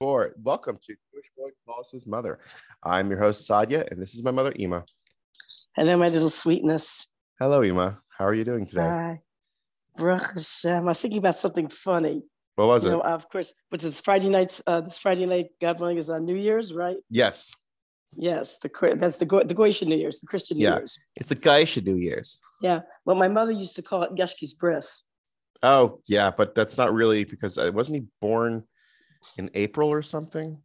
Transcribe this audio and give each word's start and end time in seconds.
four. 0.00 0.32
Welcome 0.42 0.78
to 0.86 0.94
Jewish 1.12 1.26
Boy 1.36 1.50
Calls 1.66 1.90
His 1.92 2.06
Mother. 2.06 2.38
I'm 2.82 3.10
your 3.10 3.18
host, 3.18 3.46
Sadia, 3.48 3.86
and 3.90 4.00
this 4.00 4.14
is 4.14 4.22
my 4.24 4.30
mother, 4.30 4.50
Ima. 4.56 4.82
Hello, 5.76 5.98
my 5.98 6.08
little 6.08 6.30
sweetness. 6.30 7.12
Hello, 7.38 7.60
Ima. 7.60 8.00
How 8.16 8.24
are 8.24 8.32
you 8.32 8.44
doing 8.44 8.64
today? 8.64 8.80
Hi. 8.80 9.18
Baruch 9.98 10.32
Hashem. 10.34 10.84
I 10.84 10.88
was 10.88 11.00
thinking 11.00 11.18
about 11.18 11.34
something 11.36 11.68
funny. 11.68 12.22
what 12.56 12.66
was 12.68 12.84
You 12.84 12.88
it? 12.88 12.92
know, 12.94 13.00
of 13.02 13.28
course, 13.28 13.52
but 13.70 13.80
this 13.80 14.00
Friday 14.00 14.30
nights, 14.30 14.62
uh, 14.66 14.80
this 14.80 14.96
Friday 14.96 15.26
night, 15.26 15.48
God 15.60 15.78
willing, 15.78 15.98
is 15.98 16.08
on 16.08 16.24
New 16.24 16.34
Year's, 16.36 16.72
right? 16.72 16.96
yes, 17.10 17.52
Yes, 18.16 18.56
the 18.58 18.70
that's 18.98 19.18
the 19.18 19.26
Go- 19.26 19.44
the 19.44 19.54
Goyish 19.54 19.86
New 19.86 19.94
Year's, 19.96 20.18
the 20.18 20.26
Christian 20.26 20.56
New 20.56 20.64
Yeah. 20.64 20.76
Year's. 20.78 20.98
it's 21.20 21.28
the 21.28 21.36
Gaisha 21.36 21.84
New 21.86 21.94
Year's. 21.96 22.40
Yeah. 22.62 22.80
Well, 23.04 23.16
my 23.16 23.28
mother 23.28 23.52
used 23.52 23.76
to 23.76 23.82
call 23.82 24.02
it 24.02 24.14
Yeshki's 24.16 24.52
Bris. 24.54 25.04
Oh, 25.62 26.00
yeah, 26.08 26.32
but 26.36 26.54
that's 26.56 26.76
not 26.78 26.92
really 26.92 27.22
because 27.24 27.56
uh, 27.58 27.70
wasn't 27.72 28.00
he 28.00 28.06
born 28.20 28.64
in 29.36 29.50
April 29.54 29.88
or 29.88 30.02
something? 30.02 30.58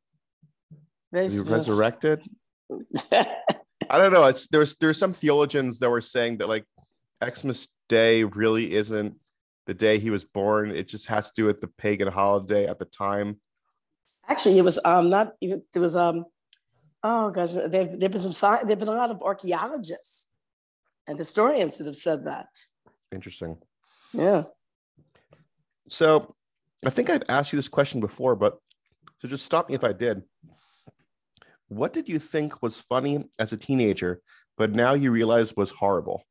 You 1.11 1.43
resurrected. 1.43 2.23
I 3.11 3.97
don't 3.97 4.11
know. 4.11 4.25
It's 4.25 4.47
there's 4.47 4.75
there's 4.77 4.97
some 4.97 5.13
theologians 5.13 5.79
that 5.79 5.89
were 5.89 6.01
saying 6.01 6.37
that 6.37 6.49
like 6.49 6.65
Xmas 7.23 7.69
Day 7.87 8.23
really 8.23 8.73
isn't 8.73 9.15
the 9.65 9.73
day 9.73 9.99
he 9.99 10.09
was 10.09 10.23
born. 10.23 10.71
It 10.71 10.87
just 10.87 11.07
has 11.07 11.31
to 11.31 11.33
do 11.35 11.45
with 11.45 11.61
the 11.61 11.67
pagan 11.67 12.07
holiday 12.07 12.65
at 12.65 12.79
the 12.79 12.85
time. 12.85 13.39
Actually, 14.27 14.57
it 14.57 14.63
was 14.63 14.79
um 14.83 15.09
not 15.09 15.33
even 15.41 15.63
there 15.73 15.81
was 15.81 15.95
um 15.95 16.25
oh 17.03 17.29
gosh 17.29 17.53
there 17.53 17.69
there've 17.69 18.11
been 18.11 18.19
some 18.19 18.59
there've 18.65 18.79
been 18.79 18.87
a 18.87 18.91
lot 18.91 19.11
of 19.11 19.21
archaeologists 19.21 20.29
and 21.07 21.17
historians 21.17 21.77
that 21.77 21.87
have 21.87 21.95
said 21.95 22.25
that. 22.25 22.47
Interesting. 23.11 23.57
Yeah. 24.13 24.43
So 25.87 26.34
I 26.85 26.91
think 26.91 27.09
I've 27.09 27.23
asked 27.27 27.51
you 27.51 27.57
this 27.57 27.67
question 27.67 27.99
before, 27.99 28.35
but 28.35 28.59
so 29.17 29.27
just 29.27 29.45
stop 29.45 29.69
me 29.69 29.75
if 29.75 29.83
I 29.83 29.91
did. 29.93 30.21
What 31.67 31.93
did 31.93 32.07
you 32.07 32.19
think 32.19 32.61
was 32.61 32.77
funny 32.77 33.25
as 33.39 33.51
a 33.51 33.57
teenager, 33.57 34.21
but 34.55 34.71
now 34.71 34.93
you 34.93 35.09
realize 35.11 35.55
was 35.55 35.71
horrible? 35.71 36.23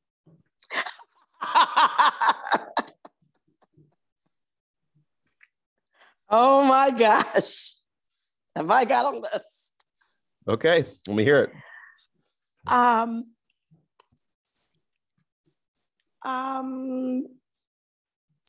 oh 6.30 6.64
my 6.64 6.92
gosh. 6.96 7.74
Have 8.54 8.70
I 8.70 8.84
got 8.84 9.12
a 9.12 9.18
list? 9.18 9.74
Okay, 10.46 10.84
let 11.08 11.16
me 11.16 11.24
hear 11.24 11.42
it. 11.42 11.50
Um, 12.66 13.24
um, 16.24 17.26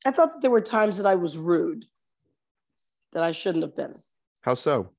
I 0.06 0.12
thought 0.12 0.34
that 0.34 0.42
there 0.42 0.52
were 0.52 0.62
times 0.62 0.98
that 0.98 1.08
I 1.08 1.16
was 1.16 1.38
rude, 1.38 1.86
that 3.16 3.24
I 3.24 3.32
shouldn't 3.32 3.64
have 3.64 3.76
been. 3.76 3.96
How 4.42 4.54
so? 4.54 4.92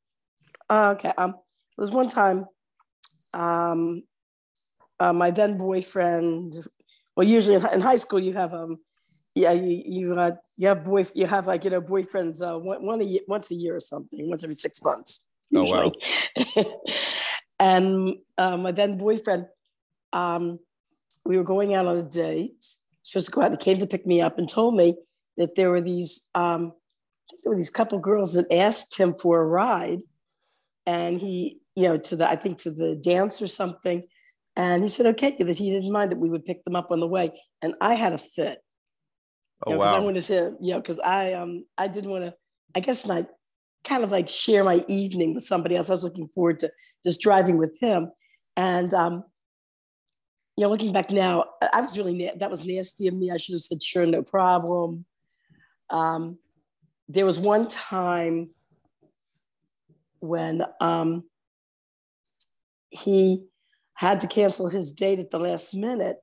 Uh, 0.68 0.94
okay. 0.96 1.12
Um, 1.16 1.32
there 1.32 1.84
was 1.84 1.92
one 1.92 2.08
time, 2.08 2.46
um, 3.32 4.02
uh, 4.98 5.12
my 5.12 5.30
then 5.30 5.56
boyfriend. 5.56 6.66
Well, 7.14 7.28
usually 7.28 7.56
in, 7.56 7.66
in 7.72 7.80
high 7.80 7.96
school 7.96 8.18
you 8.18 8.32
have 8.32 8.52
um, 8.52 8.78
yeah, 9.34 9.52
you 9.52 9.82
you 9.86 10.14
uh, 10.14 10.32
you 10.56 10.68
have 10.68 10.82
boy 10.82 11.04
you 11.14 11.26
have 11.26 11.46
like 11.46 11.62
you 11.64 11.70
know 11.70 11.82
boyfriends 11.82 12.42
uh, 12.42 12.58
one, 12.58 12.84
one 12.84 13.00
a 13.00 13.04
year, 13.04 13.20
once 13.28 13.50
a 13.50 13.54
year 13.54 13.76
or 13.76 13.80
something, 13.80 14.28
once 14.28 14.42
every 14.42 14.54
six 14.54 14.82
months. 14.82 15.24
Oh, 15.54 15.62
wow. 15.62 15.92
And 17.58 18.16
uh, 18.36 18.56
my 18.56 18.72
then 18.72 18.98
boyfriend, 18.98 19.46
um, 20.12 20.58
we 21.24 21.38
were 21.38 21.44
going 21.44 21.74
out 21.74 21.86
on 21.86 21.96
a 21.96 22.02
date. 22.02 22.66
Supposed 23.02 23.26
to 23.26 23.32
go 23.32 23.42
out. 23.42 23.52
He 23.52 23.56
came 23.56 23.78
to 23.78 23.86
pick 23.86 24.06
me 24.06 24.20
up 24.20 24.38
and 24.38 24.48
told 24.48 24.76
me 24.76 24.96
that 25.38 25.54
there 25.54 25.70
were 25.70 25.80
these 25.80 26.28
um, 26.34 26.72
there 27.42 27.50
were 27.50 27.56
these 27.56 27.70
couple 27.70 27.98
girls 27.98 28.34
that 28.34 28.52
asked 28.52 28.96
him 28.98 29.14
for 29.20 29.40
a 29.40 29.46
ride, 29.46 30.00
and 30.86 31.18
he, 31.18 31.60
you 31.74 31.84
know, 31.84 31.98
to 31.98 32.16
the 32.16 32.28
I 32.28 32.36
think 32.36 32.58
to 32.58 32.70
the 32.70 32.96
dance 32.96 33.40
or 33.42 33.46
something, 33.46 34.06
and 34.56 34.82
he 34.82 34.88
said 34.88 35.06
okay 35.06 35.36
that 35.38 35.58
he 35.58 35.70
didn't 35.70 35.92
mind 35.92 36.12
that 36.12 36.18
we 36.18 36.30
would 36.30 36.44
pick 36.44 36.62
them 36.64 36.76
up 36.76 36.90
on 36.90 37.00
the 37.00 37.06
way, 37.08 37.32
and 37.62 37.74
I 37.80 37.94
had 37.94 38.12
a 38.12 38.18
fit. 38.18 38.58
Oh 39.66 39.72
you 39.72 39.76
know, 39.78 39.84
'cause 39.84 39.92
I 39.94 39.98
wanted 40.04 40.24
to, 40.24 40.56
you 40.60 40.72
know, 40.72 40.80
because 40.80 41.00
I 41.00 41.32
um 41.32 41.64
I 41.78 41.88
didn't 41.88 42.10
want 42.10 42.24
to, 42.26 42.34
I 42.74 42.80
guess 42.80 43.06
not 43.06 43.28
kind 43.84 44.04
of 44.04 44.10
like 44.12 44.28
share 44.28 44.64
my 44.64 44.84
evening 44.88 45.34
with 45.34 45.44
somebody 45.44 45.76
else. 45.76 45.88
I 45.90 45.92
was 45.94 46.04
looking 46.04 46.28
forward 46.28 46.58
to 46.60 46.70
just 47.04 47.20
driving 47.20 47.56
with 47.58 47.72
him, 47.80 48.10
and 48.56 48.92
um, 48.94 49.24
you 50.56 50.64
know, 50.64 50.70
looking 50.70 50.92
back 50.92 51.10
now, 51.10 51.44
I- 51.62 51.70
I 51.74 51.80
was 51.82 51.96
really 51.98 52.14
na- 52.16 52.36
that 52.38 52.50
was 52.50 52.64
nasty 52.64 53.06
of 53.08 53.14
me. 53.14 53.30
I 53.30 53.36
should 53.36 53.52
have 53.54 53.62
said 53.62 53.82
sure, 53.82 54.06
no 54.06 54.22
problem. 54.22 55.04
Um, 55.90 56.38
there 57.08 57.26
was 57.26 57.38
one 57.38 57.68
time 57.68 58.50
when 60.20 60.62
um, 60.80 61.24
he 62.90 63.44
had 63.94 64.20
to 64.20 64.26
cancel 64.26 64.68
his 64.68 64.92
date 64.92 65.18
at 65.18 65.30
the 65.30 65.38
last 65.38 65.74
minute 65.74 66.16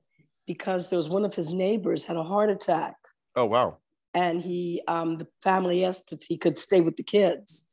because 0.46 0.90
there 0.90 0.96
was 0.96 1.08
one 1.08 1.24
of 1.24 1.34
his 1.34 1.52
neighbors 1.52 2.04
had 2.04 2.16
a 2.16 2.22
heart 2.22 2.50
attack. 2.50 2.94
Oh 3.36 3.46
wow. 3.46 3.78
and 4.14 4.40
he 4.40 4.80
um, 4.86 5.18
the 5.18 5.26
family 5.42 5.84
asked 5.84 6.12
if 6.12 6.22
he 6.22 6.36
could 6.36 6.58
stay 6.58 6.80
with 6.80 6.96
the 6.96 7.02
kids. 7.02 7.68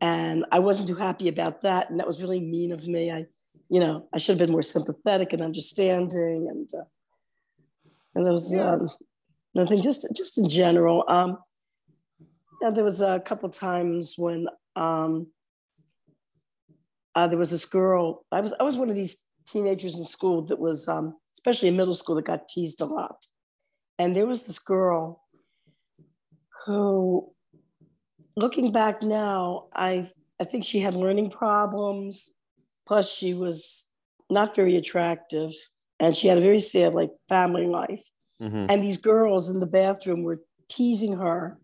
And 0.00 0.44
i 0.52 0.58
wasn't 0.58 0.88
too 0.88 0.96
happy 0.96 1.28
about 1.28 1.62
that. 1.62 1.88
And 1.88 1.98
that 1.98 2.06
was 2.06 2.20
really 2.20 2.40
mean 2.40 2.72
of 2.72 2.86
me. 2.86 3.10
I 3.10 3.26
you 3.70 3.80
know 3.80 4.06
i 4.12 4.18
should 4.18 4.32
have 4.32 4.46
been 4.46 4.52
more 4.52 4.62
sympathetic 4.62 5.32
and 5.32 5.40
understanding 5.40 6.48
and 6.50 6.68
uh, 6.78 6.84
and 8.14 8.26
there 8.26 8.32
was 8.32 8.54
um, 8.54 8.90
nothing 9.54 9.80
just 9.82 10.06
just 10.14 10.36
in 10.36 10.48
general. 10.48 11.04
Um 11.08 11.38
yeah, 12.64 12.70
there 12.70 12.84
was 12.84 13.02
a 13.02 13.20
couple 13.20 13.48
times 13.50 14.14
when 14.16 14.48
um 14.74 15.26
uh, 17.14 17.26
there 17.28 17.38
was 17.38 17.50
this 17.50 17.66
girl 17.66 18.24
i 18.32 18.40
was 18.40 18.54
i 18.58 18.62
was 18.62 18.76
one 18.76 18.88
of 18.90 18.96
these 18.96 19.28
teenagers 19.46 19.98
in 19.98 20.04
school 20.04 20.42
that 20.42 20.58
was 20.58 20.88
um 20.88 21.14
especially 21.36 21.68
in 21.68 21.76
middle 21.76 21.94
school 21.94 22.14
that 22.16 22.24
got 22.24 22.48
teased 22.48 22.80
a 22.80 22.86
lot 22.86 23.26
and 23.98 24.16
there 24.16 24.26
was 24.26 24.44
this 24.44 24.58
girl 24.58 25.22
who 26.64 27.30
looking 28.36 28.72
back 28.72 29.02
now 29.02 29.66
i 29.74 30.10
i 30.40 30.44
think 30.44 30.64
she 30.64 30.80
had 30.80 30.94
learning 30.94 31.30
problems 31.30 32.30
plus 32.86 33.12
she 33.12 33.34
was 33.34 33.90
not 34.30 34.56
very 34.56 34.76
attractive 34.76 35.52
and 36.00 36.16
she 36.16 36.28
had 36.28 36.38
a 36.38 36.40
very 36.48 36.58
sad 36.58 36.94
like 36.94 37.10
family 37.28 37.66
life 37.66 38.04
Mhm. 38.40 38.66
and 38.68 38.82
these 38.82 38.96
girls 38.96 39.48
in 39.48 39.60
the 39.60 39.66
bathroom 39.80 40.24
were 40.24 40.40
teasing 40.68 41.18
her 41.18 41.56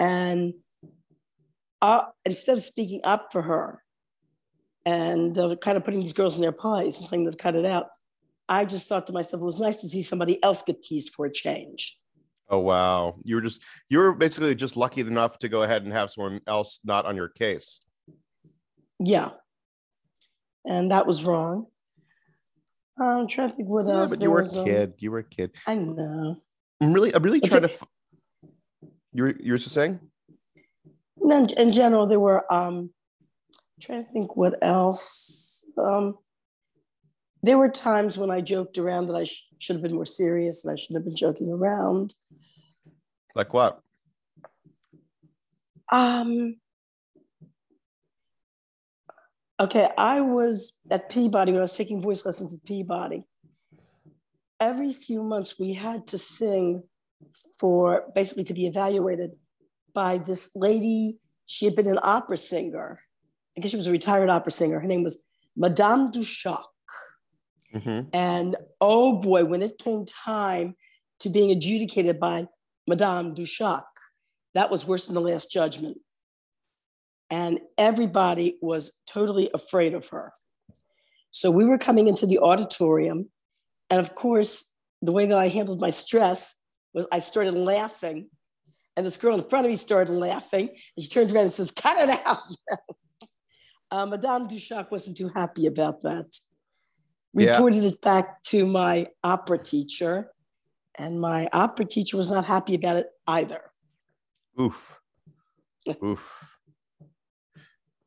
and 0.00 0.54
uh, 1.82 2.02
instead 2.24 2.56
of 2.58 2.64
speaking 2.64 3.00
up 3.04 3.32
for 3.32 3.42
her 3.42 3.82
and 4.84 5.38
uh, 5.38 5.54
kind 5.56 5.76
of 5.76 5.84
putting 5.84 6.00
these 6.00 6.12
girls 6.12 6.36
in 6.36 6.42
their 6.42 6.52
pies 6.52 6.98
and 6.98 7.08
telling 7.08 7.24
them 7.24 7.32
to 7.32 7.38
cut 7.38 7.54
it 7.54 7.64
out 7.66 7.86
i 8.48 8.64
just 8.64 8.88
thought 8.88 9.06
to 9.06 9.12
myself 9.12 9.42
it 9.42 9.44
was 9.46 9.60
nice 9.60 9.80
to 9.80 9.88
see 9.88 10.02
somebody 10.02 10.42
else 10.42 10.62
get 10.62 10.82
teased 10.82 11.12
for 11.14 11.26
a 11.26 11.32
change 11.32 11.98
Oh 12.50 12.60
wow. 12.60 13.16
You 13.24 13.34
were 13.34 13.42
just 13.42 13.60
you 13.90 13.98
were 13.98 14.14
basically 14.14 14.54
just 14.54 14.74
lucky 14.74 15.02
enough 15.02 15.38
to 15.40 15.50
go 15.50 15.64
ahead 15.64 15.82
and 15.84 15.92
have 15.92 16.08
someone 16.08 16.40
else 16.46 16.80
not 16.82 17.04
on 17.04 17.14
your 17.14 17.28
case. 17.28 17.78
Yeah. 18.98 19.32
And 20.64 20.90
that 20.90 21.06
was 21.06 21.26
wrong. 21.26 21.66
I'm 22.98 23.28
trying 23.28 23.50
to 23.50 23.56
think 23.56 23.68
what 23.68 23.86
Yeah, 23.86 23.98
else. 23.98 24.10
but 24.16 24.22
you 24.22 24.30
were 24.30 24.40
a 24.40 24.58
um, 24.58 24.64
kid. 24.64 24.94
You 24.96 25.10
were 25.10 25.18
a 25.18 25.24
kid. 25.24 25.56
I 25.66 25.74
know. 25.74 26.38
I'm 26.80 26.94
really 26.94 27.14
I'm 27.14 27.22
really 27.22 27.40
It's 27.40 27.50
trying 27.50 27.64
a- 27.64 27.68
to 27.68 27.86
you 29.12 29.22
were 29.24 29.34
you 29.40 29.52
were 29.52 29.58
just 29.58 29.74
saying? 29.74 30.00
Then 31.16 31.46
in 31.56 31.72
general, 31.72 32.06
there 32.06 32.20
were 32.20 32.50
um 32.52 32.90
trying 33.80 34.04
to 34.04 34.10
think 34.10 34.36
what 34.36 34.54
else. 34.62 35.64
Um 35.76 36.16
there 37.42 37.58
were 37.58 37.68
times 37.68 38.18
when 38.18 38.30
I 38.30 38.40
joked 38.40 38.78
around 38.78 39.06
that 39.06 39.16
I 39.16 39.24
sh- 39.24 39.44
should 39.58 39.76
have 39.76 39.82
been 39.82 39.94
more 39.94 40.06
serious 40.06 40.64
and 40.64 40.72
I 40.72 40.76
shouldn't 40.76 40.96
have 40.96 41.04
been 41.04 41.16
joking 41.16 41.50
around. 41.50 42.14
Like 43.34 43.52
what? 43.54 43.80
Um 45.90 46.56
okay, 49.60 49.88
I 49.96 50.20
was 50.20 50.74
at 50.90 51.10
Peabody 51.10 51.52
when 51.52 51.60
I 51.60 51.62
was 51.62 51.76
taking 51.76 52.02
voice 52.02 52.24
lessons 52.26 52.54
at 52.54 52.64
Peabody. 52.64 53.24
Every 54.60 54.92
few 54.92 55.22
months 55.22 55.58
we 55.58 55.74
had 55.74 56.06
to 56.08 56.18
sing 56.18 56.82
for 57.58 58.04
basically 58.14 58.44
to 58.44 58.54
be 58.54 58.66
evaluated 58.66 59.32
by 59.94 60.18
this 60.18 60.54
lady. 60.54 61.18
She 61.46 61.64
had 61.64 61.74
been 61.74 61.88
an 61.88 61.98
opera 62.02 62.36
singer. 62.36 63.00
I 63.56 63.60
guess 63.60 63.70
she 63.70 63.76
was 63.76 63.86
a 63.86 63.92
retired 63.92 64.30
opera 64.30 64.52
singer. 64.52 64.78
Her 64.78 64.86
name 64.86 65.02
was 65.02 65.24
Madame 65.56 66.12
Duchac. 66.12 66.62
Mhm. 67.74 68.08
And 68.12 68.56
oh 68.80 69.14
boy, 69.14 69.44
when 69.44 69.62
it 69.62 69.78
came 69.78 70.04
time 70.04 70.76
to 71.20 71.28
being 71.28 71.50
adjudicated 71.50 72.20
by 72.20 72.46
Madame 72.86 73.34
Duchac, 73.34 73.84
that 74.54 74.70
was 74.70 74.86
worse 74.86 75.06
than 75.06 75.14
the 75.14 75.20
Last 75.20 75.50
Judgment. 75.50 76.00
And 77.30 77.60
everybody 77.76 78.58
was 78.62 78.92
totally 79.06 79.50
afraid 79.52 79.92
of 79.94 80.08
her. 80.08 80.32
So 81.30 81.50
we 81.50 81.66
were 81.66 81.78
coming 81.78 82.08
into 82.08 82.26
the 82.26 82.38
auditorium. 82.38 83.30
And 83.90 84.00
of 84.00 84.14
course, 84.14 84.72
the 85.02 85.12
way 85.12 85.26
that 85.26 85.38
I 85.38 85.48
handled 85.48 85.80
my 85.80 85.90
stress 85.90 86.54
was 86.92 87.06
I 87.12 87.18
started 87.18 87.54
laughing. 87.54 88.28
And 88.96 89.06
this 89.06 89.16
girl 89.16 89.34
in 89.34 89.42
front 89.42 89.64
of 89.64 89.70
me 89.70 89.76
started 89.76 90.12
laughing. 90.12 90.68
And 90.68 91.04
she 91.04 91.08
turned 91.08 91.30
around 91.30 91.44
and 91.44 91.52
says, 91.52 91.70
Cut 91.70 92.08
it 92.08 92.20
out. 92.24 92.38
uh, 93.90 94.06
Madame 94.06 94.48
Duchac 94.48 94.90
wasn't 94.90 95.16
too 95.16 95.30
happy 95.34 95.66
about 95.66 96.02
that. 96.02 96.36
Reported 97.34 97.82
yeah. 97.82 97.90
it 97.90 98.00
back 98.00 98.42
to 98.44 98.66
my 98.66 99.06
opera 99.22 99.58
teacher, 99.58 100.32
and 100.96 101.20
my 101.20 101.48
opera 101.52 101.84
teacher 101.84 102.16
was 102.16 102.30
not 102.30 102.46
happy 102.46 102.74
about 102.74 102.96
it 102.96 103.06
either. 103.26 103.60
Oof. 104.60 104.98
Oof. 106.02 106.58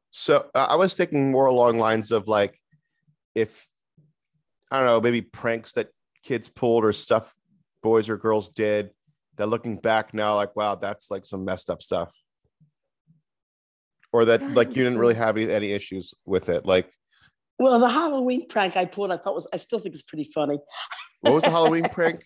So 0.10 0.50
uh, 0.54 0.68
I 0.70 0.76
was 0.76 0.94
thinking 0.96 1.32
more 1.32 1.46
along 1.46 1.78
lines 1.78 2.12
of 2.12 2.28
like, 2.28 2.60
if 3.34 3.68
I 4.70 4.78
don't 4.78 4.86
know, 4.88 5.02
maybe 5.02 5.22
pranks 5.22 5.72
that 5.74 5.90
kids 6.24 6.50
pulled 6.50 6.84
or 6.84 6.92
stuff 6.94 7.34
boys 7.82 8.10
or 8.10 8.18
girls 8.18 8.50
did 8.50 8.92
that 9.38 9.48
looking 9.48 9.78
back 9.78 10.14
now, 10.14 10.36
like, 10.36 10.56
wow, 10.56 10.76
that's 10.76 11.10
like 11.10 11.26
some 11.26 11.46
messed 11.46 11.70
up 11.70 11.82
stuff. 11.82 12.12
Or 14.14 14.26
that 14.26 14.42
like 14.52 14.76
you 14.76 14.84
didn't 14.84 15.00
really 15.00 15.14
have 15.16 15.38
any, 15.38 15.52
any 15.52 15.72
issues 15.72 16.14
with 16.26 16.50
it. 16.50 16.66
Like, 16.66 16.92
well, 17.58 17.80
the 17.80 17.90
Halloween 17.90 18.48
prank 18.48 18.76
I 18.76 18.86
pulled, 18.86 19.12
I 19.12 19.18
thought 19.18 19.36
was, 19.36 19.48
I 19.54 19.58
still 19.58 19.80
think 19.80 19.94
it's 19.94 20.02
pretty 20.02 20.24
funny. 20.26 20.60
What 21.22 21.34
was 21.34 21.44
the 21.44 21.52
Halloween 21.52 21.84
prank? 21.92 22.24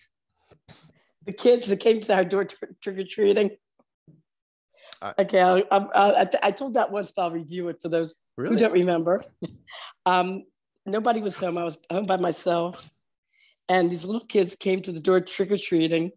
The 1.26 1.32
kids 1.32 1.66
that 1.66 1.78
came 1.78 2.00
to 2.00 2.14
our 2.14 2.24
door 2.24 2.44
trick 2.44 2.98
or 2.98 3.04
treating. 3.04 3.50
Uh, 5.02 5.12
okay, 5.18 5.42
I, 5.42 5.62
I, 5.70 6.26
I, 6.42 6.50
told 6.52 6.74
that 6.74 6.90
once, 6.90 7.12
but 7.14 7.22
I'll 7.22 7.30
review 7.30 7.68
it 7.68 7.82
for 7.82 7.88
those 7.88 8.14
really? 8.36 8.54
who 8.54 8.58
don't 8.58 8.72
remember. 8.72 9.24
um, 10.06 10.44
nobody 10.86 11.20
was 11.20 11.36
home. 11.36 11.58
I 11.58 11.64
was 11.64 11.76
home 11.90 12.06
by 12.06 12.16
myself. 12.16 12.90
And 13.68 13.90
these 13.90 14.04
little 14.04 14.24
kids 14.26 14.54
came 14.54 14.82
to 14.82 14.92
the 14.92 15.00
door 15.00 15.20
trick 15.20 15.50
or 15.50 15.56
treating. 15.56 16.12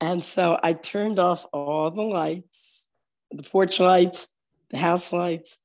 And 0.00 0.22
so 0.22 0.58
I 0.62 0.74
turned 0.74 1.18
off 1.18 1.46
all 1.52 1.90
the 1.90 2.02
lights, 2.02 2.90
the 3.30 3.42
porch 3.42 3.80
lights, 3.80 4.28
the 4.70 4.78
house 4.78 5.12
lights, 5.12 5.58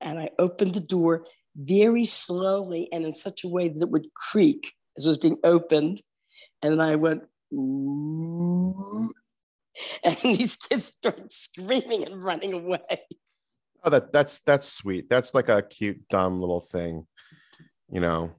and 0.00 0.18
I 0.18 0.30
opened 0.38 0.74
the 0.74 0.80
door 0.80 1.26
very 1.56 2.04
slowly 2.04 2.88
and 2.92 3.04
in 3.04 3.12
such 3.12 3.44
a 3.44 3.48
way 3.48 3.68
that 3.68 3.82
it 3.82 3.90
would 3.90 4.12
creak 4.14 4.74
as 4.96 5.06
it 5.06 5.08
was 5.08 5.18
being 5.18 5.38
opened. 5.44 6.02
And 6.62 6.72
then 6.72 6.80
I 6.80 6.96
went, 6.96 7.22
Ooh. 7.52 9.10
and 10.04 10.16
these 10.22 10.56
kids 10.56 10.86
started 10.86 11.32
screaming 11.32 12.04
and 12.04 12.22
running 12.22 12.52
away. 12.52 13.00
Oh, 13.82 13.90
that 13.90 14.12
that's 14.12 14.40
that's 14.40 14.70
sweet. 14.70 15.08
That's 15.08 15.34
like 15.34 15.48
a 15.48 15.62
cute, 15.62 16.06
dumb 16.08 16.40
little 16.40 16.60
thing, 16.60 17.06
you 17.90 18.00
know. 18.00 18.32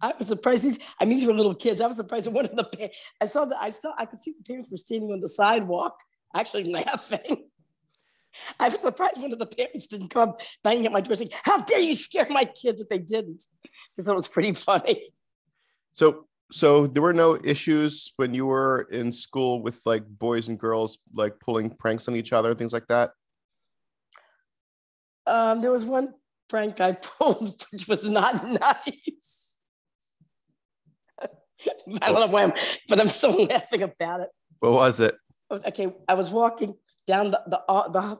I 0.00 0.12
was 0.16 0.28
surprised. 0.28 0.64
These, 0.64 0.78
I 1.00 1.04
mean, 1.04 1.18
these 1.18 1.26
were 1.26 1.34
little 1.34 1.54
kids. 1.54 1.80
I 1.80 1.86
was 1.86 1.96
surprised 1.96 2.26
that 2.26 2.32
one 2.32 2.44
of 2.44 2.56
the, 2.56 2.64
parents, 2.64 2.96
I 3.20 3.26
saw 3.26 3.44
that, 3.44 3.58
I 3.60 3.70
saw, 3.70 3.92
I 3.96 4.04
could 4.04 4.20
see 4.20 4.34
the 4.36 4.44
parents 4.44 4.70
were 4.70 4.76
standing 4.76 5.10
on 5.10 5.20
the 5.20 5.28
sidewalk, 5.28 6.00
actually 6.34 6.64
laughing. 6.64 7.48
I 8.60 8.68
was 8.68 8.80
surprised 8.80 9.20
one 9.20 9.32
of 9.32 9.38
the 9.38 9.46
parents 9.46 9.86
didn't 9.86 10.08
come 10.08 10.34
banging 10.62 10.86
at 10.86 10.92
my 10.92 11.00
door 11.00 11.14
saying, 11.14 11.30
How 11.44 11.58
dare 11.62 11.80
you 11.80 11.94
scare 11.94 12.26
my 12.30 12.44
kids? 12.44 12.82
But 12.82 12.88
they 12.88 12.98
didn't. 12.98 13.44
I 13.98 14.02
thought 14.02 14.12
it 14.12 14.14
was 14.14 14.28
pretty 14.28 14.52
funny. 14.52 15.02
So, 15.94 16.26
so 16.52 16.86
there 16.86 17.02
were 17.02 17.12
no 17.12 17.38
issues 17.42 18.12
when 18.16 18.34
you 18.34 18.46
were 18.46 18.86
in 18.92 19.12
school 19.12 19.62
with 19.62 19.80
like 19.84 20.06
boys 20.06 20.48
and 20.48 20.58
girls 20.58 20.98
like 21.14 21.40
pulling 21.40 21.70
pranks 21.70 22.06
on 22.06 22.14
each 22.14 22.32
other, 22.32 22.54
things 22.54 22.72
like 22.72 22.86
that? 22.86 23.12
Um, 25.26 25.60
there 25.60 25.72
was 25.72 25.84
one 25.84 26.14
prank 26.48 26.80
I 26.80 26.92
pulled, 27.02 27.66
which 27.70 27.86
was 27.86 28.08
not 28.08 28.44
nice. 28.86 29.47
I 32.02 32.12
don't 32.12 32.20
know 32.20 32.26
why 32.26 32.44
I'm, 32.44 32.52
but 32.88 33.00
I'm 33.00 33.08
so 33.08 33.30
laughing 33.50 33.82
about 33.82 34.20
it. 34.20 34.28
What 34.60 34.72
was 34.72 35.00
it? 35.00 35.16
Okay, 35.50 35.92
I 36.08 36.14
was 36.14 36.30
walking 36.30 36.74
down 37.06 37.30
the 37.30 37.42
the, 37.46 37.60
uh, 37.68 37.88
the 37.88 38.18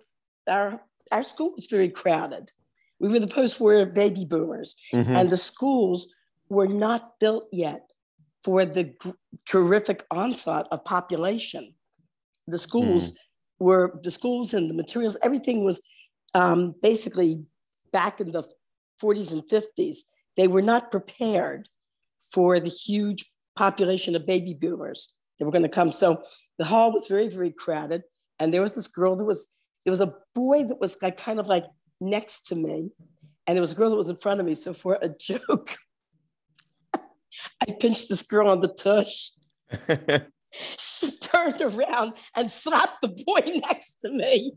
our 0.53 0.81
our 1.11 1.23
school 1.23 1.53
was 1.53 1.67
very 1.71 1.89
crowded. 1.89 2.51
We 3.01 3.09
were 3.09 3.21
the 3.21 3.29
post-war 3.29 3.87
baby 3.87 4.25
boomers, 4.25 4.75
mm-hmm. 4.93 5.15
and 5.15 5.31
the 5.31 5.37
schools 5.37 6.09
were 6.49 6.67
not 6.67 7.21
built 7.21 7.49
yet 7.53 7.89
for 8.43 8.65
the 8.65 8.85
g- 8.85 9.13
terrific 9.47 10.05
onslaught 10.11 10.67
of 10.71 10.85
population. 10.85 11.75
The 12.47 12.59
schools 12.59 13.13
mm. 13.13 13.17
were 13.61 14.01
the 14.03 14.11
schools 14.11 14.55
and 14.55 14.71
the 14.71 14.75
materials, 14.75 15.19
everything 15.23 15.65
was 15.65 15.83
um, 16.35 16.75
basically 16.83 17.45
back 17.93 18.21
in 18.21 18.33
the 18.33 18.45
40s 19.03 19.33
and 19.33 19.43
50s. 19.43 19.99
They 20.37 20.49
were 20.49 20.63
not 20.63 20.91
prepared 20.91 21.69
for 22.33 22.61
the 22.61 22.69
huge 22.69 23.31
population 23.57 24.15
of 24.15 24.27
baby 24.27 24.55
boomers 24.55 25.15
that 25.39 25.45
were 25.45 25.53
going 25.53 25.63
to 25.63 25.69
come. 25.69 25.93
So 25.93 26.23
the 26.59 26.65
hall 26.65 26.93
was 26.93 27.07
very, 27.07 27.29
very 27.29 27.51
crowded. 27.51 28.03
And 28.39 28.53
there 28.53 28.63
was 28.63 28.75
this 28.75 28.89
girl 28.89 29.17
that 29.17 29.25
was, 29.25 29.49
there 29.85 29.91
was 29.91 30.01
a 30.01 30.15
boy 30.35 30.65
that 30.65 30.81
was 30.81 30.97
like, 31.03 31.17
kind 31.17 31.41
of 31.41 31.47
like 31.47 31.65
next 32.01 32.47
to 32.47 32.55
me. 32.55 32.91
And 33.47 33.57
there 33.57 33.63
was 33.63 33.73
a 33.73 33.75
girl 33.75 33.91
that 33.91 33.97
was 33.97 34.09
in 34.09 34.17
front 34.17 34.41
of 34.41 34.47
me. 34.47 34.55
So 34.55 34.73
for 34.73 34.99
a 35.01 35.09
joke, 35.21 35.77
I 36.95 37.73
pinched 37.79 38.09
this 38.09 38.23
girl 38.23 38.49
on 38.49 38.61
the 38.61 38.69
tush. 38.69 39.31
she 40.53 41.11
turned 41.21 41.61
around 41.61 42.15
and 42.37 42.51
slapped 42.51 43.01
the 43.03 43.09
boy 43.09 43.61
next 43.69 43.97
to 44.03 44.11
me. 44.11 44.53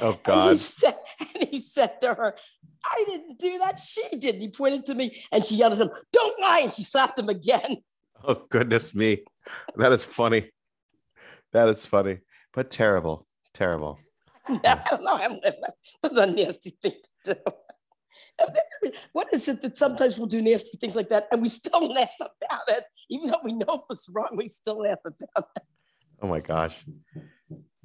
Oh 0.00 0.18
God. 0.22 0.48
And 0.48 0.50
he, 0.50 0.56
said, 0.56 0.94
and 1.20 1.48
he 1.50 1.60
said 1.60 2.00
to 2.00 2.14
her, 2.14 2.34
I 2.84 3.04
didn't 3.06 3.38
do 3.38 3.58
that. 3.58 3.78
She 3.78 4.02
did. 4.18 4.36
He 4.36 4.48
pointed 4.48 4.84
to 4.86 4.94
me 4.94 5.16
and 5.30 5.44
she 5.44 5.56
yelled 5.56 5.74
at 5.74 5.80
him, 5.80 5.90
Don't 6.12 6.40
lie. 6.40 6.60
And 6.62 6.72
she 6.72 6.82
slapped 6.82 7.18
him 7.18 7.28
again. 7.28 7.78
Oh, 8.24 8.46
goodness 8.48 8.94
me. 8.94 9.24
That 9.74 9.90
is 9.90 10.04
funny. 10.04 10.52
That 11.52 11.68
is 11.68 11.84
funny, 11.84 12.18
but 12.54 12.70
terrible. 12.70 13.26
Terrible. 13.52 13.98
No, 14.48 14.58
I 14.64 15.26
don't 15.26 15.44
know. 15.44 15.50
That's 16.02 16.18
a 16.18 16.26
nasty 16.26 16.76
thing 16.80 16.92
to 17.24 17.34
do. 17.34 17.52
What 19.12 19.28
is 19.32 19.48
it 19.48 19.60
that 19.62 19.76
sometimes 19.76 20.18
we'll 20.18 20.26
do 20.26 20.42
nasty 20.42 20.76
things 20.78 20.96
like 20.96 21.08
that 21.10 21.28
and 21.30 21.42
we 21.42 21.48
still 21.48 21.80
laugh 21.94 22.10
about 22.20 22.68
it? 22.68 22.84
Even 23.10 23.28
though 23.28 23.40
we 23.44 23.52
know 23.52 23.74
it 23.74 23.82
was 23.88 24.08
wrong, 24.12 24.30
we 24.36 24.48
still 24.48 24.80
laugh 24.80 24.98
about 25.04 25.48
it. 25.56 25.62
Oh 26.20 26.28
my 26.28 26.40
gosh. 26.40 26.84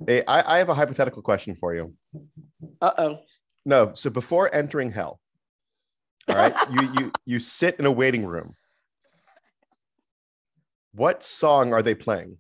Hey, 0.06 0.24
I, 0.28 0.56
I 0.56 0.58
have 0.60 0.70
a 0.70 0.76
hypothetical 0.76 1.22
question 1.22 1.56
for 1.56 1.74
you. 1.74 1.94
Uh 2.82 2.92
oh. 2.98 3.20
No. 3.68 3.92
So 3.96 4.10
before 4.10 4.50
entering 4.56 4.94
hell, 4.94 5.20
all 6.30 6.36
right, 6.38 6.56
you 6.72 6.90
you 6.98 7.12
you 7.26 7.40
sit 7.40 7.76
in 7.78 7.86
a 7.86 7.92
waiting 7.92 8.26
room. 8.26 8.56
What 10.94 11.24
song 11.24 11.74
are 11.74 11.84
they 11.84 11.94
playing? 11.94 12.38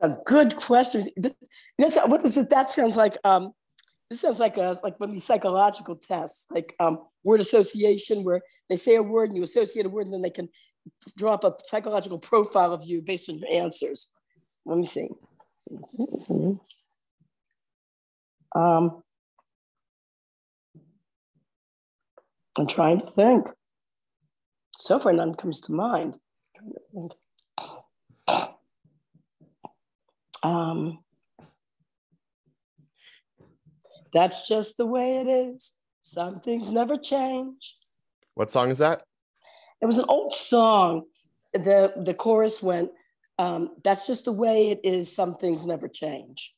A 0.00 0.16
good 0.24 0.56
question. 0.56 1.02
That's 1.78 1.98
what 2.06 2.24
is 2.24 2.38
it? 2.38 2.48
That 2.48 2.70
sounds 2.70 2.96
like 2.96 3.18
um, 3.24 3.52
this 4.08 4.22
sounds 4.22 4.40
like 4.40 4.56
a 4.56 4.74
like 4.82 4.98
one 4.98 5.10
of 5.10 5.14
these 5.14 5.26
psychological 5.26 5.96
tests, 5.96 6.46
like 6.50 6.74
um, 6.80 7.00
word 7.22 7.40
association, 7.40 8.24
where 8.24 8.40
they 8.70 8.76
say 8.76 8.96
a 8.96 9.02
word 9.02 9.28
and 9.28 9.36
you 9.36 9.42
associate 9.42 9.84
a 9.84 9.90
word, 9.90 10.06
and 10.06 10.14
then 10.14 10.22
they 10.22 10.30
can 10.30 10.48
draw 11.18 11.34
up 11.34 11.44
a 11.44 11.54
psychological 11.62 12.18
profile 12.18 12.72
of 12.72 12.84
you 12.84 13.02
based 13.02 13.28
on 13.28 13.36
your 13.36 13.50
answers. 13.52 14.10
Let 14.64 14.78
me 14.78 14.84
see. 14.84 15.10
Um, 18.54 19.02
I'm 22.58 22.66
trying 22.66 23.00
to 23.00 23.06
think. 23.06 23.46
So 24.76 24.98
far, 24.98 25.12
none 25.12 25.34
comes 25.34 25.60
to 25.62 25.72
mind. 25.72 26.16
Um, 30.42 31.00
that's 34.12 34.48
just 34.48 34.76
the 34.76 34.86
way 34.86 35.18
it 35.18 35.26
is. 35.26 35.72
Some 36.02 36.40
things 36.40 36.72
never 36.72 36.96
change. 36.96 37.76
What 38.34 38.50
song 38.50 38.70
is 38.70 38.78
that? 38.78 39.02
It 39.80 39.86
was 39.86 39.98
an 39.98 40.06
old 40.08 40.32
song. 40.32 41.04
The 41.52 41.92
the 41.96 42.14
chorus 42.14 42.62
went, 42.62 42.90
um, 43.38 43.76
"That's 43.84 44.06
just 44.06 44.24
the 44.24 44.32
way 44.32 44.70
it 44.70 44.80
is. 44.82 45.14
Some 45.14 45.34
things 45.34 45.66
never 45.66 45.88
change." 45.88 46.54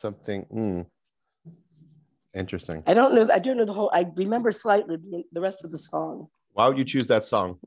Something 0.00 0.46
mm, 0.52 0.86
interesting. 2.34 2.82
I 2.86 2.94
don't 2.94 3.14
know. 3.14 3.28
I 3.32 3.38
don't 3.38 3.56
know 3.56 3.64
the 3.64 3.72
whole. 3.72 3.90
I 3.92 4.06
remember 4.16 4.50
slightly 4.50 4.96
the 5.32 5.40
rest 5.40 5.64
of 5.64 5.70
the 5.70 5.78
song. 5.78 6.28
Why 6.52 6.66
would 6.66 6.78
you 6.78 6.84
choose 6.84 7.06
that 7.08 7.24
song? 7.24 7.58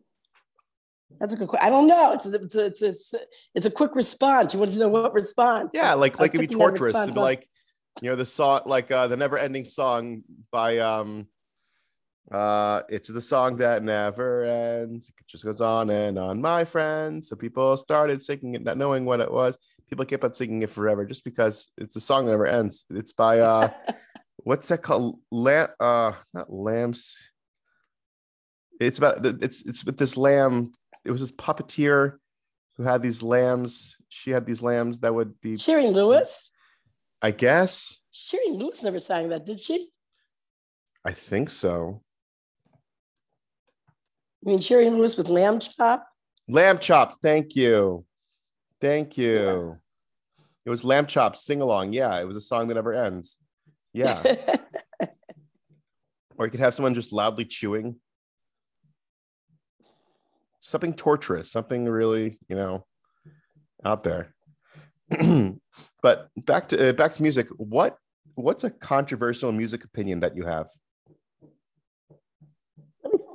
That's 1.19 1.33
a 1.33 1.37
good 1.37 1.47
question. 1.47 1.67
I 1.67 1.69
don't 1.69 1.87
know. 1.87 2.13
It's 2.13 2.25
a, 2.25 2.33
it's 2.33 2.55
a, 2.55 2.65
it's 2.65 3.13
a, 3.13 3.17
it's 3.55 3.65
a 3.65 3.71
quick 3.71 3.95
response. 3.95 4.53
You 4.53 4.59
want 4.59 4.71
to 4.71 4.79
know 4.79 4.89
what 4.89 5.13
response? 5.13 5.71
Yeah, 5.73 5.93
like 5.93 6.19
like 6.19 6.33
it'd 6.33 6.49
be 6.49 6.53
torturous. 6.53 6.95
It'd 6.95 7.13
be 7.13 7.19
like 7.19 7.47
you 8.01 8.09
know 8.09 8.15
the 8.15 8.25
song, 8.25 8.61
like 8.65 8.91
uh, 8.91 9.07
the 9.07 9.17
never 9.17 9.37
ending 9.37 9.65
song 9.65 10.23
by 10.51 10.79
um 10.79 11.27
uh 12.31 12.81
it's 12.87 13.09
the 13.09 13.21
song 13.21 13.57
that 13.57 13.83
never 13.83 14.45
ends 14.45 15.09
it 15.09 15.27
just 15.27 15.43
goes 15.43 15.59
on 15.59 15.89
and 15.89 16.17
on 16.17 16.41
my 16.41 16.63
friends 16.63 17.27
so 17.27 17.35
people 17.35 17.75
started 17.75 18.21
singing 18.21 18.55
it 18.55 18.63
not 18.63 18.77
knowing 18.77 19.03
what 19.03 19.19
it 19.19 19.29
was 19.31 19.57
people 19.93 20.05
kept 20.05 20.23
on 20.23 20.33
singing 20.33 20.63
it 20.63 20.71
forever 20.71 21.05
just 21.05 21.23
because 21.23 21.69
it's 21.77 21.95
a 21.95 22.01
song 22.01 22.25
that 22.25 22.31
never 22.31 22.47
ends. 22.47 22.85
It's 22.89 23.13
by 23.13 23.39
uh 23.39 23.69
what's 24.37 24.67
that 24.69 24.81
called? 24.81 25.19
Lamb 25.31 25.69
uh 25.79 26.13
not 26.33 26.51
lamps. 26.51 27.29
It's 28.79 28.97
about 28.97 29.23
it's 29.23 29.63
it's 29.65 29.85
with 29.85 29.97
this 29.97 30.17
lamb. 30.17 30.73
It 31.05 31.11
was 31.11 31.21
this 31.21 31.31
puppeteer 31.31 32.17
who 32.77 32.83
had 32.83 33.03
these 33.03 33.21
lambs. 33.21 33.97
She 34.09 34.31
had 34.31 34.47
these 34.47 34.63
lambs 34.63 34.99
that 34.99 35.13
would 35.13 35.39
be 35.41 35.57
Shari 35.57 35.87
Lewis. 35.87 36.49
I 37.21 37.31
guess. 37.31 37.99
Shari 38.11 38.49
Lewis 38.49 38.83
never 38.83 38.99
sang 38.99 39.29
that, 39.29 39.45
did 39.45 39.59
she? 39.59 39.89
I 41.05 41.11
think 41.11 41.49
so. 41.49 42.01
I 44.45 44.49
mean 44.49 44.59
Shari 44.59 44.89
Lewis 44.89 45.15
with 45.15 45.29
Lamb 45.29 45.59
Chop? 45.59 46.05
Lamb 46.47 46.79
Chop, 46.79 47.21
thank 47.21 47.55
you. 47.55 48.05
Thank 48.81 49.17
you. 49.17 49.33
Yeah. 49.33 49.73
It 50.65 50.69
was 50.69 50.83
Lamb 50.83 51.05
Chop 51.07 51.37
sing 51.37 51.61
along. 51.61 51.93
Yeah, 51.93 52.19
it 52.19 52.27
was 52.27 52.35
a 52.35 52.41
song 52.41 52.67
that 52.67 52.75
never 52.75 52.93
ends. 52.93 53.37
Yeah. 53.93 54.21
or 56.37 56.45
you 56.45 56.51
could 56.51 56.59
have 56.59 56.73
someone 56.73 56.93
just 56.93 57.13
loudly 57.13 57.45
chewing. 57.45 57.95
Something 60.59 60.93
torturous, 60.93 61.51
something 61.51 61.85
really, 61.85 62.39
you 62.47 62.55
know, 62.55 62.85
out 63.83 64.03
there. 64.03 64.33
but 66.01 66.29
back 66.37 66.69
to 66.69 66.89
uh, 66.89 66.93
back 66.93 67.13
to 67.15 67.21
music. 67.21 67.47
What 67.57 67.97
what's 68.35 68.63
a 68.63 68.69
controversial 68.69 69.51
music 69.51 69.83
opinion 69.83 70.21
that 70.21 70.35
you 70.35 70.45
have? 70.45 70.67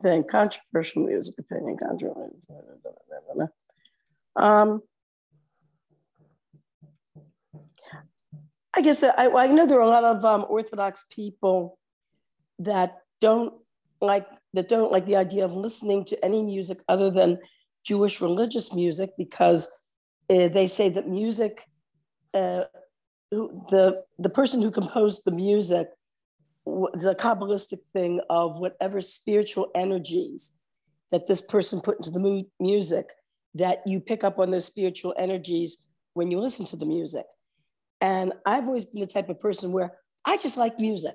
Think. 0.03 0.31
Controversial 0.31 1.05
music 1.05 1.39
opinion. 1.39 1.77
Controversial. 1.77 2.41
Um, 4.37 4.83
I 8.77 8.81
guess 8.81 9.03
I, 9.03 9.29
I 9.29 9.47
know 9.49 9.67
there 9.67 9.81
are 9.81 9.83
a 9.83 9.89
lot 9.89 10.05
of 10.05 10.25
um, 10.25 10.47
Orthodox 10.49 11.05
people 11.11 11.79
that 12.61 12.99
don't 13.21 13.55
like 14.01 14.27
that 14.55 14.69
don't 14.69 14.93
like 14.93 15.07
the 15.07 15.17
idea 15.17 15.45
of 15.45 15.55
listening 15.55 16.05
to 16.05 16.25
any 16.25 16.43
music 16.43 16.83
other 16.89 17.11
than 17.11 17.39
Jewish 17.85 18.21
religious 18.21 18.73
music 18.73 19.11
because 19.19 19.69
uh, 20.31 20.49
they 20.49 20.67
say 20.69 20.89
that 20.91 21.09
music, 21.09 21.65
uh, 22.35 22.65
the 23.31 24.05
the 24.19 24.31
person 24.31 24.63
who 24.63 24.71
composed 24.71 25.23
the 25.25 25.33
music, 25.33 25.89
a 27.05 27.15
kabbalistic 27.15 27.85
thing 27.93 28.21
of 28.31 28.59
whatever 28.59 29.01
spiritual 29.01 29.71
energies 29.75 30.53
that 31.11 31.27
this 31.27 31.41
person 31.41 31.81
put 31.81 31.97
into 31.97 32.11
the 32.11 32.21
mu- 32.21 32.43
music, 32.61 33.07
that 33.55 33.83
you 33.87 34.01
pick 34.01 34.25
up 34.25 34.39
on 34.39 34.51
those 34.51 34.65
spiritual 34.65 35.15
energies 35.19 35.85
when 36.15 36.31
you 36.31 36.41
listen 36.41 36.67
to 36.67 36.77
the 36.77 36.87
music. 36.87 37.25
And 38.01 38.33
I've 38.47 38.67
always 38.67 38.85
been 38.85 39.01
the 39.01 39.07
type 39.07 39.29
of 39.29 39.41
person 39.41 39.73
where 39.73 39.93
I 40.25 40.37
just 40.37 40.57
like 40.57 40.79
music. 40.79 41.15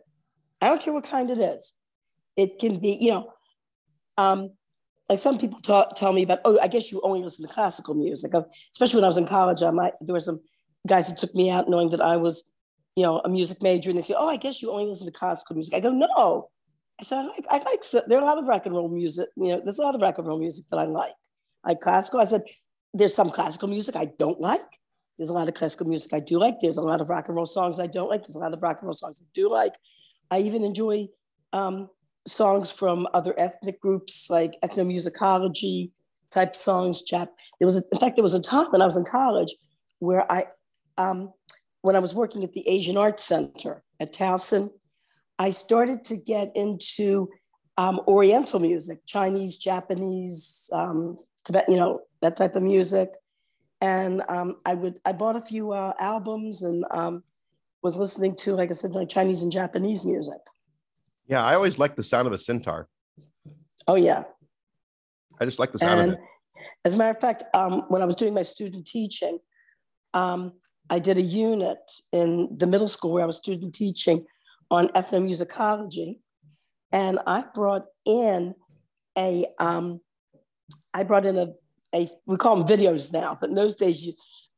I 0.62 0.68
don't 0.68 0.82
care 0.82 0.94
what 0.94 1.04
kind 1.04 1.30
it 1.30 1.40
is. 1.40 1.74
It 2.36 2.60
can 2.60 2.80
be, 2.80 2.98
you 3.00 3.12
know, 3.12 3.34
um, 4.18 4.52
like 5.10 5.20
some 5.20 5.38
people 5.38 5.60
talk, 5.62 5.96
tell 5.96 6.14
me 6.14 6.24
about, 6.24 6.40
oh, 6.46 6.58
I 6.62 6.68
guess 6.68 6.92
you 6.92 7.02
only 7.04 7.22
listen 7.22 7.48
to 7.48 7.54
classical 7.54 7.94
music. 7.94 8.32
Especially 8.74 8.98
when 8.98 9.04
I 9.04 9.08
was 9.08 9.18
in 9.18 9.28
college, 9.28 9.62
I 9.62 9.72
might, 9.72 9.94
there 10.02 10.14
were 10.14 10.20
some 10.20 10.42
guys 10.88 11.08
who 11.08 11.16
took 11.16 11.36
me 11.36 11.50
out 11.50 11.70
knowing 11.70 11.90
that 11.92 12.02
I 12.02 12.18
was, 12.18 12.44
you 12.96 13.04
know, 13.04 13.22
a 13.26 13.30
music 13.30 13.62
major, 13.62 13.90
and 13.90 13.98
they 13.98 14.04
say, 14.04 14.16
oh, 14.18 14.30
I 14.30 14.38
guess 14.38 14.62
you 14.62 14.72
only 14.72 14.86
listen 14.86 15.08
to 15.08 15.12
classical 15.12 15.56
music. 15.56 15.74
I 15.74 15.80
go, 15.80 15.92
no. 15.92 16.50
I 17.00 17.04
said, 17.04 17.20
I 17.20 17.24
like, 17.24 17.46
I 17.50 17.58
like, 17.58 17.82
there 18.08 18.20
are 18.20 18.22
a 18.22 18.26
lot 18.26 18.38
of 18.38 18.46
rock 18.46 18.66
and 18.66 18.76
roll 18.76 18.90
music, 18.90 19.30
you 19.36 19.48
know, 19.48 19.62
there's 19.64 19.80
a 19.80 19.82
lot 19.82 19.96
of 19.96 20.02
rock 20.02 20.18
and 20.20 20.28
roll 20.28 20.40
music 20.40 20.66
that 20.70 20.78
I 20.78 20.86
like. 20.86 21.14
I 21.64 21.70
like 21.70 21.82
classical. 21.82 22.20
I 22.22 22.26
said, 22.26 22.44
there's 22.94 23.16
some 23.16 23.32
classical 23.32 23.68
music 23.68 23.96
I 23.96 24.12
don't 24.20 24.40
like. 24.40 24.62
There's 25.18 25.30
a 25.30 25.34
lot 25.34 25.48
of 25.48 25.54
classical 25.54 25.88
music 25.88 26.14
I 26.14 26.20
do 26.20 26.40
like. 26.40 26.60
There's 26.60 26.78
a 26.78 26.82
lot 26.82 27.02
of 27.02 27.10
rock 27.10 27.28
and 27.28 27.36
roll 27.36 27.46
songs 27.46 27.80
I 27.80 27.88
don't 27.88 28.10
like. 28.10 28.22
There's 28.22 28.36
a 28.36 28.40
lot 28.40 28.54
of 28.54 28.62
rock 28.62 28.78
and 28.80 28.88
roll 28.88 28.94
songs 28.94 29.22
I 29.24 29.28
do 29.34 29.50
like. 29.50 29.74
I 30.30 30.40
even 30.40 30.64
enjoy 30.64 31.08
um, 31.52 31.90
songs 32.28 32.72
from 32.72 33.08
other 33.14 33.34
ethnic 33.38 33.80
groups 33.80 34.28
like 34.30 34.54
ethnomusicology 34.64 35.92
type 36.32 36.56
songs. 36.56 37.04
Chap. 37.04 37.30
There 37.60 37.66
was, 37.66 37.78
a, 37.78 37.84
in 37.92 38.00
fact, 38.00 38.16
there 38.16 38.24
was 38.24 38.34
a 38.34 38.42
time 38.42 38.68
when 38.72 38.82
I 38.82 38.86
was 38.86 38.98
in 38.98 39.06
college 39.06 39.54
where 40.00 40.32
I, 40.32 40.46
um, 40.98 41.32
when 41.84 41.96
I 41.96 42.00
was 42.00 42.16
working 42.16 42.44
at 42.44 42.54
the 42.54 42.68
Asian 42.68 42.98
Arts 42.98 43.24
Center 43.24 43.84
at 44.00 44.12
Towson, 44.12 44.72
I 45.38 45.52
started 45.52 46.04
to 46.06 46.18
get 46.18 46.52
into 46.56 47.30
um, 47.78 48.02
Oriental 48.08 48.60
music, 48.60 49.00
Chinese, 49.06 49.58
Japanese, 49.58 50.70
um, 50.74 51.20
Tibet, 51.46 51.66
you 51.68 51.78
know, 51.78 52.02
that 52.22 52.36
type 52.36 52.56
of 52.56 52.64
music 52.64 53.10
and 53.84 54.22
um, 54.30 54.56
I 54.66 54.76
would 54.76 55.00
I 55.06 55.12
bought 55.12 55.36
a 55.36 55.42
few 55.42 55.74
uh, 55.74 55.92
albums 56.00 56.64
and 56.64 56.86
um, 56.92 57.22
was 57.82 57.98
listening 57.98 58.34
to, 58.38 58.56
like 58.56 58.70
I 58.70 58.74
said, 58.74 58.94
like 58.94 59.10
Chinese 59.10 59.44
and 59.44 59.52
Japanese 59.52 60.06
music. 60.06 60.40
Yeah, 61.28 61.44
I 61.44 61.56
always 61.56 61.78
like 61.78 61.98
the 61.98 62.04
sound 62.04 62.26
of 62.26 62.34
a 62.34 62.38
sitar. 62.38 62.88
Oh 63.86 63.96
yeah, 63.96 64.24
I 65.40 65.44
just 65.44 65.60
like 65.60 65.74
the 65.74 65.80
sound 65.80 66.00
and 66.00 66.12
of 66.14 66.18
it. 66.18 66.24
As 66.86 66.94
a 66.94 66.98
matter 66.98 67.12
of 67.12 67.20
fact, 67.20 67.44
um, 67.54 67.84
when 67.90 68.02
I 68.02 68.06
was 68.06 68.16
doing 68.16 68.34
my 68.34 68.44
student 68.44 68.88
teaching, 68.88 69.40
um, 70.14 70.54
I 70.90 71.00
did 71.00 71.18
a 71.18 71.22
unit 71.22 71.80
in 72.12 72.50
the 72.58 72.68
middle 72.68 72.88
school 72.88 73.14
where 73.14 73.24
I 73.24 73.28
was 73.28 73.38
student 73.38 73.74
teaching 73.74 74.26
on 74.70 74.90
ethnomusicology, 74.90 76.20
and 76.92 77.20
I 77.26 77.46
brought 77.54 77.86
in 78.06 78.56
a 79.18 79.46
um, 79.60 80.02
I 80.94 81.04
brought 81.04 81.26
in 81.26 81.38
a 81.38 81.54
a 81.96 82.10
we 82.26 82.38
call 82.38 82.56
them 82.62 82.68
videos 82.68 83.14
now, 83.14 83.38
but 83.40 83.50
in 83.50 83.56
those 83.56 83.76
days 83.76 84.06
you, 84.06 84.14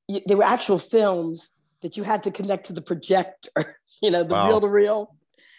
you 0.08 0.22
they 0.28 0.36
were 0.36 0.44
actual 0.44 0.80
films 0.80 1.52
that 1.82 1.98
you 1.98 2.04
had 2.04 2.24
to 2.24 2.32
connect 2.32 2.66
to 2.68 2.74
the 2.74 2.82
projector, 2.82 3.52
you 4.02 4.10
know, 4.10 4.24
the 4.24 4.36
reel 4.36 4.62
to 4.62 4.68
reel. 4.68 5.16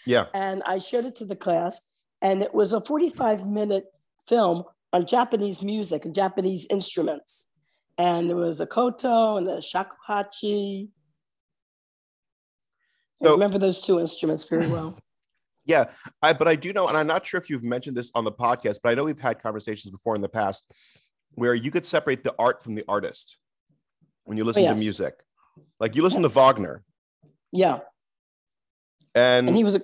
Yeah. 0.07 0.27
And 0.35 0.63
I 0.67 0.79
showed 0.79 1.05
it 1.05 1.15
to 1.17 1.25
the 1.25 1.37
class, 1.37 1.83
and 2.23 2.43
it 2.43 2.55
was 2.55 2.73
a 2.73 2.81
45 2.81 3.47
minute 3.47 3.85
film 4.27 4.65
on 4.93 5.07
Japanese 5.07 5.63
music 5.63 6.05
and 6.05 6.15
Japanese 6.15 6.67
instruments. 6.71 7.47
And 7.99 8.29
there 8.29 8.37
was 8.37 8.61
a 8.61 8.67
koto 8.67 9.37
and 9.37 9.49
a 9.49 9.59
shakuhachi. 9.59 10.91
So, 13.23 13.29
I 13.29 13.33
remember 13.33 13.59
those 13.59 13.81
two 13.81 13.99
instruments 13.99 14.45
very 14.45 14.67
well. 14.71 14.99
Yeah, 15.65 15.87
I, 16.23 16.33
but 16.33 16.47
I 16.47 16.55
do 16.55 16.73
know, 16.73 16.87
and 16.87 16.97
I'm 16.97 17.07
not 17.07 17.27
sure 17.27 17.41
if 17.41 17.51
you've 17.51 17.65
mentioned 17.65 17.97
this 17.97 18.11
on 18.15 18.25
the 18.25 18.31
podcast, 18.31 18.79
but 18.83 18.91
I 18.91 18.95
know 18.95 19.05
we've 19.05 19.19
had 19.19 19.43
conversations 19.43 19.91
before 19.91 20.15
in 20.15 20.21
the 20.21 20.29
past 20.29 20.71
where 21.35 21.55
you 21.55 21.71
could 21.71 21.85
separate 21.85 22.23
the 22.23 22.35
art 22.39 22.63
from 22.63 22.75
the 22.75 22.85
artist 22.87 23.37
when 24.25 24.37
you 24.37 24.45
listen 24.45 24.63
oh, 24.63 24.67
yes. 24.67 24.75
to 24.75 24.81
music. 24.81 25.15
Like 25.81 25.97
you 25.97 26.03
listen 26.03 26.23
yes. 26.23 26.33
to 26.33 26.39
Wagner. 26.39 26.85
Yeah. 27.53 27.79
And, 29.15 29.49
and 29.49 29.57
he 29.57 29.65
was 29.65 29.77
a 29.77 29.83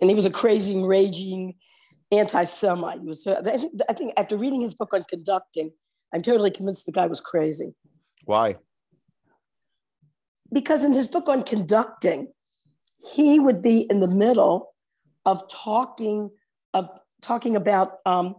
and 0.00 0.08
he 0.08 0.14
was 0.14 0.26
a 0.26 0.30
crazy, 0.30 0.82
raging 0.82 1.54
anti-Semite. 2.10 3.00
He 3.00 3.06
was. 3.06 3.26
I 3.26 3.92
think 3.92 4.14
after 4.16 4.36
reading 4.36 4.60
his 4.60 4.74
book 4.74 4.94
on 4.94 5.02
conducting, 5.08 5.72
I'm 6.12 6.22
totally 6.22 6.50
convinced 6.50 6.86
the 6.86 6.92
guy 6.92 7.06
was 7.06 7.20
crazy. 7.20 7.74
Why? 8.24 8.56
Because 10.52 10.84
in 10.84 10.92
his 10.92 11.08
book 11.08 11.28
on 11.28 11.42
conducting, 11.42 12.32
he 13.14 13.38
would 13.38 13.62
be 13.62 13.80
in 13.80 14.00
the 14.00 14.08
middle 14.08 14.74
of 15.24 15.48
talking 15.48 16.30
of 16.74 16.88
talking 17.20 17.56
about 17.56 17.98
um, 18.04 18.36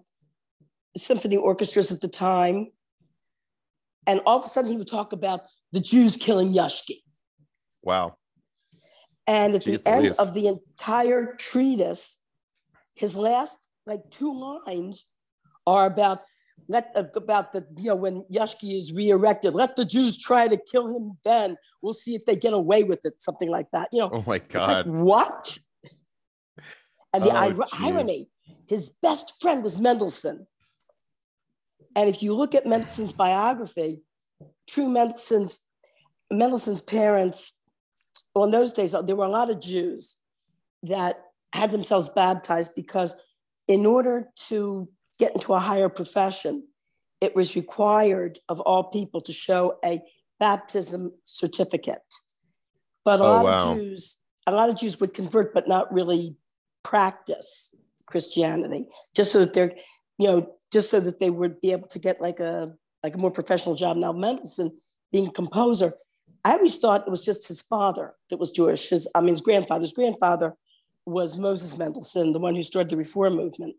symphony 0.98 1.38
orchestras 1.38 1.92
at 1.92 2.02
the 2.02 2.08
time. 2.08 2.68
And 4.06 4.22
all 4.26 4.38
of 4.38 4.44
a 4.44 4.48
sudden, 4.48 4.70
he 4.70 4.78
would 4.78 4.88
talk 4.88 5.14
about 5.14 5.42
the 5.72 5.80
Jews 5.80 6.18
killing 6.18 6.54
Yashki. 6.54 7.02
Wow. 7.82 8.18
And 9.26 9.56
at 9.56 9.62
Jeez 9.62 9.84
the 9.84 9.90
end 9.90 10.12
of 10.20 10.34
the 10.34 10.48
entire 10.48 11.36
treatise, 11.40 12.20
his 12.96 13.16
last 13.16 13.70
like 13.86 14.02
two 14.10 14.34
lines 14.66 15.06
are 15.66 15.86
about 15.86 16.22
let 16.68 16.96
about 16.96 17.52
the 17.52 17.66
you 17.78 17.90
know 17.90 17.96
when 17.96 18.24
Yashki 18.32 18.76
is 18.76 18.94
re-erected, 18.94 19.54
let 19.54 19.76
the 19.76 19.86
Jews 19.86 20.18
try 20.18 20.48
to 20.48 20.58
kill 20.58 20.88
him 20.88 21.18
then. 21.24 21.58
We'll 21.82 21.94
see 21.94 22.16
if 22.16 22.26
they 22.26 22.36
get 22.36 22.54
away 22.54 22.84
with 22.84 23.06
it, 23.06 23.22
something 23.22 23.50
like 23.50 23.68
that. 23.72 23.90
You 23.92 24.00
know. 24.00 24.10
Oh 24.14 24.24
my 24.26 24.40
God. 24.40 24.88
Like, 24.88 24.96
what? 24.96 25.58
And 27.14 27.24
the 27.24 27.30
oh, 27.30 27.64
irony, 27.80 28.30
his 28.68 28.90
best 28.90 29.40
friend 29.40 29.64
was 29.64 29.78
Mendelssohn. 29.78 30.48
And 31.96 32.10
if 32.10 32.24
you 32.24 32.34
look 32.34 32.56
at 32.56 32.66
Mendelssohn's 32.66 33.14
biography, 33.14 34.02
true 34.68 34.90
Mendelssohn's, 34.90 35.60
Mendelssohn's 36.32 36.82
parents, 36.82 37.60
well, 38.34 38.46
in 38.46 38.52
those 38.52 38.74
days, 38.74 38.96
there 39.06 39.16
were 39.16 39.26
a 39.26 39.30
lot 39.30 39.52
of 39.52 39.62
Jews 39.62 40.18
that 40.82 41.18
had 41.54 41.70
themselves 41.70 42.10
baptized 42.10 42.72
because 42.76 43.16
in 43.68 43.86
order 43.86 44.30
to 44.48 44.90
get 45.20 45.34
into 45.34 45.54
a 45.54 45.60
higher 45.60 45.90
profession, 45.90 46.68
it 47.22 47.36
was 47.36 47.56
required 47.56 48.40
of 48.50 48.60
all 48.62 48.86
people 48.86 49.22
to 49.22 49.34
show 49.34 49.78
a 49.84 50.02
baptism 50.40 51.14
certificate. 51.24 52.02
But 53.06 53.20
a 53.20 53.24
oh, 53.24 53.28
lot 53.28 53.46
wow. 53.46 53.72
of 53.72 53.78
Jews, 53.78 54.18
a 54.48 54.52
lot 54.52 54.70
of 54.70 54.78
Jews 54.78 55.00
would 55.00 55.14
convert, 55.14 55.54
but 55.54 55.68
not 55.68 55.94
really 55.94 56.36
practice 56.84 57.76
Christianity, 58.08 58.88
just 59.16 59.32
so 59.32 59.40
that 59.40 59.54
they're, 59.54 59.74
you 60.18 60.28
know, 60.28 60.56
just 60.72 60.90
so 60.90 61.00
that 61.00 61.20
they 61.20 61.30
would 61.30 61.62
be 61.62 61.72
able 61.72 61.88
to 61.90 62.00
get 62.00 62.22
like 62.22 62.40
a 62.40 62.74
like 63.04 63.16
a 63.16 63.18
more 63.18 63.32
professional 63.32 63.76
job. 63.76 63.98
Now 63.98 64.12
Mendelssohn, 64.12 64.72
being 65.12 65.28
a 65.28 65.32
composer, 65.32 65.94
I 66.46 66.54
always 66.54 66.78
thought 66.78 67.08
it 67.08 67.12
was 67.12 67.24
just 67.24 67.48
his 67.48 67.62
father 67.62 68.16
that 68.30 68.40
was 68.40 68.52
Jewish. 68.52 68.90
His, 68.90 69.08
I 69.16 69.22
mean, 69.22 69.34
his 69.34 69.42
grandfather. 69.42 69.82
His 69.82 69.94
grandfather 69.94 70.56
was 71.06 71.38
Moses 71.38 71.78
Mendelssohn, 71.78 72.34
the 72.34 72.40
one 72.40 72.56
who 72.56 72.64
started 72.64 72.90
the 72.90 72.98
Reform 72.98 73.36
movement. 73.36 73.76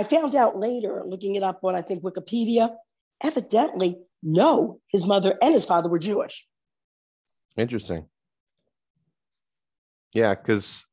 I 0.00 0.02
found 0.02 0.34
out 0.34 0.56
later, 0.56 1.02
looking 1.06 1.34
it 1.34 1.42
up 1.42 1.62
on 1.62 1.74
I 1.74 1.82
think 1.82 2.02
Wikipedia, 2.02 2.74
evidently, 3.22 3.98
no, 4.22 4.80
his 4.88 5.06
mother 5.06 5.36
and 5.42 5.52
his 5.52 5.66
father 5.66 5.90
were 5.90 5.98
Jewish. 5.98 6.48
Interesting. 7.54 8.06
Yeah, 10.14 10.34
because 10.34 10.86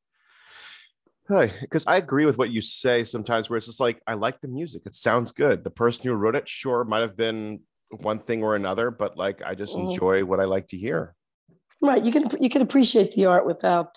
because 1.26 1.86
I 1.86 1.96
agree 1.96 2.26
with 2.26 2.36
what 2.36 2.50
you 2.50 2.60
say 2.60 3.02
sometimes, 3.02 3.48
where 3.48 3.56
it's 3.56 3.64
just 3.64 3.80
like 3.80 4.02
I 4.06 4.12
like 4.12 4.42
the 4.42 4.48
music; 4.48 4.82
it 4.84 4.94
sounds 4.94 5.32
good. 5.32 5.64
The 5.64 5.70
person 5.70 6.04
who 6.04 6.12
wrote 6.12 6.36
it, 6.36 6.46
sure, 6.46 6.84
might 6.84 7.00
have 7.00 7.16
been 7.16 7.60
one 8.02 8.18
thing 8.18 8.42
or 8.42 8.56
another, 8.56 8.90
but 8.90 9.16
like 9.16 9.40
I 9.42 9.54
just 9.54 9.74
mm-hmm. 9.74 9.88
enjoy 9.88 10.24
what 10.26 10.38
I 10.38 10.44
like 10.44 10.68
to 10.68 10.76
hear. 10.76 11.14
Right, 11.80 12.04
you 12.04 12.12
can 12.12 12.28
you 12.40 12.50
can 12.50 12.60
appreciate 12.60 13.12
the 13.12 13.24
art 13.24 13.46
without, 13.46 13.96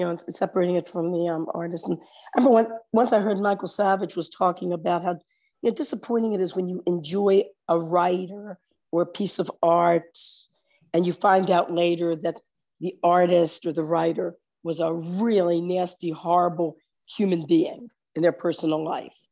you 0.00 0.06
know, 0.06 0.16
separating 0.16 0.76
it 0.76 0.88
from 0.88 1.12
the 1.12 1.28
um, 1.28 1.46
artist. 1.52 1.86
And 1.86 1.98
I 2.34 2.38
remember 2.38 2.54
when, 2.54 2.66
once 2.92 3.12
I 3.12 3.20
heard 3.20 3.38
Michael 3.38 3.68
Savage 3.68 4.16
was 4.16 4.30
talking 4.30 4.72
about 4.72 5.04
how 5.04 5.18
you 5.60 5.70
know 5.70 5.74
disappointing 5.74 6.32
it 6.32 6.40
is 6.40 6.56
when 6.56 6.70
you 6.70 6.82
enjoy 6.86 7.42
a 7.68 7.78
writer 7.78 8.58
or 8.90 9.02
a 9.02 9.06
piece 9.06 9.38
of 9.38 9.50
art, 9.62 10.18
and 10.94 11.04
you 11.04 11.12
find 11.12 11.50
out 11.50 11.70
later 11.70 12.16
that 12.16 12.36
the 12.80 12.94
artist 13.04 13.66
or 13.66 13.72
the 13.74 13.84
writer 13.84 14.36
was 14.62 14.80
a 14.80 14.94
really 14.94 15.60
nasty, 15.60 16.10
horrible 16.10 16.76
human 17.06 17.44
being 17.46 17.88
in 18.16 18.22
their 18.22 18.32
personal 18.32 18.82
life. 18.82 19.28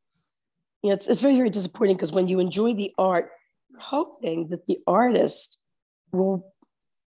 You 0.83 0.91
know, 0.91 0.95
it's, 0.97 1.09
it's 1.09 1.23
very, 1.23 1.37
very 1.37 1.49
disappointing 1.49 1.97
because 1.97 2.13
when 2.13 2.29
you 2.29 2.41
enjoy 2.41 2.75
the 2.75 2.93
art, 2.99 3.31
you're 3.71 3.81
hoping 3.81 4.49
that 4.51 4.67
the 4.67 4.79
artist 4.87 5.61
will, 6.13 6.53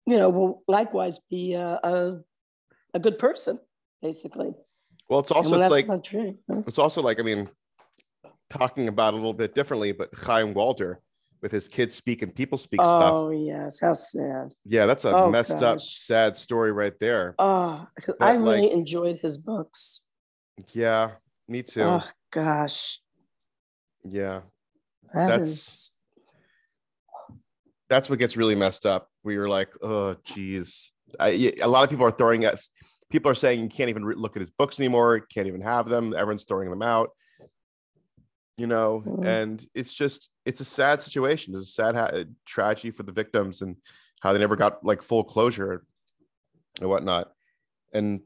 you 0.05 0.17
know, 0.17 0.29
will 0.29 0.63
likewise 0.67 1.17
be 1.31 1.55
a, 1.55 1.79
a, 1.83 2.19
a 2.93 2.99
good 2.99 3.19
person, 3.19 3.59
basically. 4.01 4.53
Well, 5.09 5.19
it's 5.19 5.31
also 5.31 5.59
it's 5.59 5.71
like 5.71 5.87
it's 6.67 6.77
also 6.77 7.01
like 7.01 7.19
I 7.19 7.23
mean, 7.23 7.47
talking 8.49 8.87
about 8.87 9.13
a 9.13 9.17
little 9.17 9.33
bit 9.33 9.53
differently, 9.55 9.91
but 9.91 10.09
Chaim 10.15 10.53
Walder 10.53 11.01
with 11.41 11.51
his 11.51 11.67
kids 11.67 11.95
speak 11.95 12.21
and 12.21 12.33
people 12.35 12.57
speak 12.57 12.81
oh, 12.81 12.83
stuff. 12.83 13.11
Oh 13.13 13.29
yes, 13.31 13.79
how 13.79 13.93
sad. 13.93 14.53
Yeah, 14.65 14.85
that's 14.85 15.05
a 15.05 15.15
oh, 15.15 15.29
messed 15.29 15.59
gosh. 15.59 15.63
up, 15.63 15.81
sad 15.81 16.37
story 16.37 16.71
right 16.71 16.97
there. 16.99 17.35
Oh, 17.39 17.87
I 18.19 18.33
really 18.33 18.61
like, 18.61 18.71
enjoyed 18.71 19.19
his 19.21 19.37
books. 19.37 20.03
Yeah, 20.73 21.11
me 21.47 21.63
too. 21.63 21.81
Oh 21.81 22.03
gosh. 22.31 22.99
Yeah. 24.03 24.41
That 25.13 25.29
that's 25.39 25.49
is... 25.49 25.97
that's 27.89 28.09
what 28.09 28.19
gets 28.19 28.37
really 28.37 28.55
messed 28.55 28.85
up. 28.85 29.09
We 29.23 29.37
were 29.37 29.49
like, 29.49 29.69
oh 29.81 30.15
geez. 30.23 30.93
I, 31.19 31.53
a 31.61 31.67
lot 31.67 31.83
of 31.83 31.89
people 31.89 32.05
are 32.05 32.11
throwing 32.11 32.43
at 32.43 32.59
people 33.09 33.31
are 33.31 33.35
saying 33.35 33.61
you 33.61 33.69
can't 33.69 33.89
even 33.89 34.05
re- 34.05 34.15
look 34.15 34.35
at 34.35 34.41
his 34.41 34.51
books 34.51 34.79
anymore, 34.79 35.19
can't 35.19 35.47
even 35.47 35.61
have 35.61 35.87
them. 35.89 36.13
Everyone's 36.13 36.43
throwing 36.43 36.69
them 36.69 36.81
out 36.81 37.11
you 38.59 38.67
know 38.67 39.01
mm-hmm. 39.05 39.25
and 39.25 39.65
it's 39.73 39.93
just 39.93 40.29
it's 40.45 40.59
a 40.59 40.65
sad 40.65 41.01
situation 41.01 41.55
it's 41.55 41.69
a 41.69 41.71
sad 41.71 41.95
ha- 41.95 42.23
tragedy 42.45 42.91
for 42.91 43.03
the 43.03 43.11
victims 43.11 43.61
and 43.61 43.77
how 44.19 44.33
they 44.33 44.39
never 44.39 44.57
got 44.57 44.83
like 44.85 45.01
full 45.01 45.23
closure 45.23 45.85
and 46.81 46.89
whatnot 46.89 47.31
and 47.93 48.19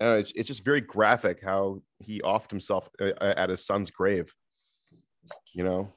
know, 0.00 0.14
it's, 0.14 0.32
it's 0.36 0.46
just 0.46 0.64
very 0.64 0.80
graphic 0.80 1.42
how 1.42 1.82
he 1.98 2.20
offed 2.20 2.50
himself 2.50 2.88
uh, 3.00 3.06
uh, 3.20 3.34
at 3.36 3.50
his 3.50 3.66
son's 3.66 3.90
grave 3.90 4.32
you 5.52 5.64
know 5.64 5.92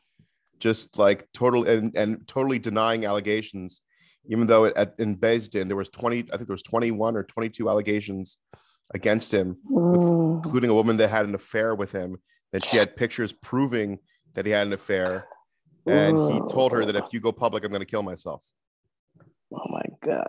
just 0.60 0.98
like 0.98 1.28
total 1.32 1.68
and, 1.68 1.96
and 1.96 2.28
totally 2.28 2.58
denying 2.58 3.06
allegations 3.06 3.82
even 4.30 4.48
though 4.48 4.66
at, 4.66 4.96
in 5.00 5.18
Beis 5.18 5.50
Din 5.50 5.68
there 5.68 5.78
was 5.78 5.90
20 5.90 6.20
i 6.34 6.38
think 6.38 6.48
there 6.48 6.54
was 6.54 6.64
21 6.64 7.16
or 7.16 7.24
22 7.24 7.70
allegations 7.70 8.38
against 8.94 9.34
him 9.34 9.58
mm. 9.70 10.44
including 10.44 10.70
a 10.70 10.74
woman 10.74 10.98
that 10.98 11.10
had 11.10 11.26
an 11.26 11.36
affair 11.36 11.76
with 11.76 11.92
him 11.92 12.18
that 12.52 12.66
she 12.66 12.78
had 12.78 12.96
pictures 12.96 13.32
proving 13.32 14.00
that 14.34 14.46
he 14.46 14.52
had 14.52 14.68
an 14.68 14.74
affair. 14.74 15.28
And 15.86 16.18
he 16.18 16.40
told 16.52 16.72
her 16.74 16.86
that 16.86 16.96
if 16.96 17.06
you 17.12 17.20
go 17.20 17.32
public, 17.32 17.64
I'm 17.64 17.72
going 17.72 17.82
to 17.82 17.86
kill 17.86 18.04
myself. 18.04 18.46
Oh 19.54 19.68
my 19.70 19.84
God. 20.06 20.28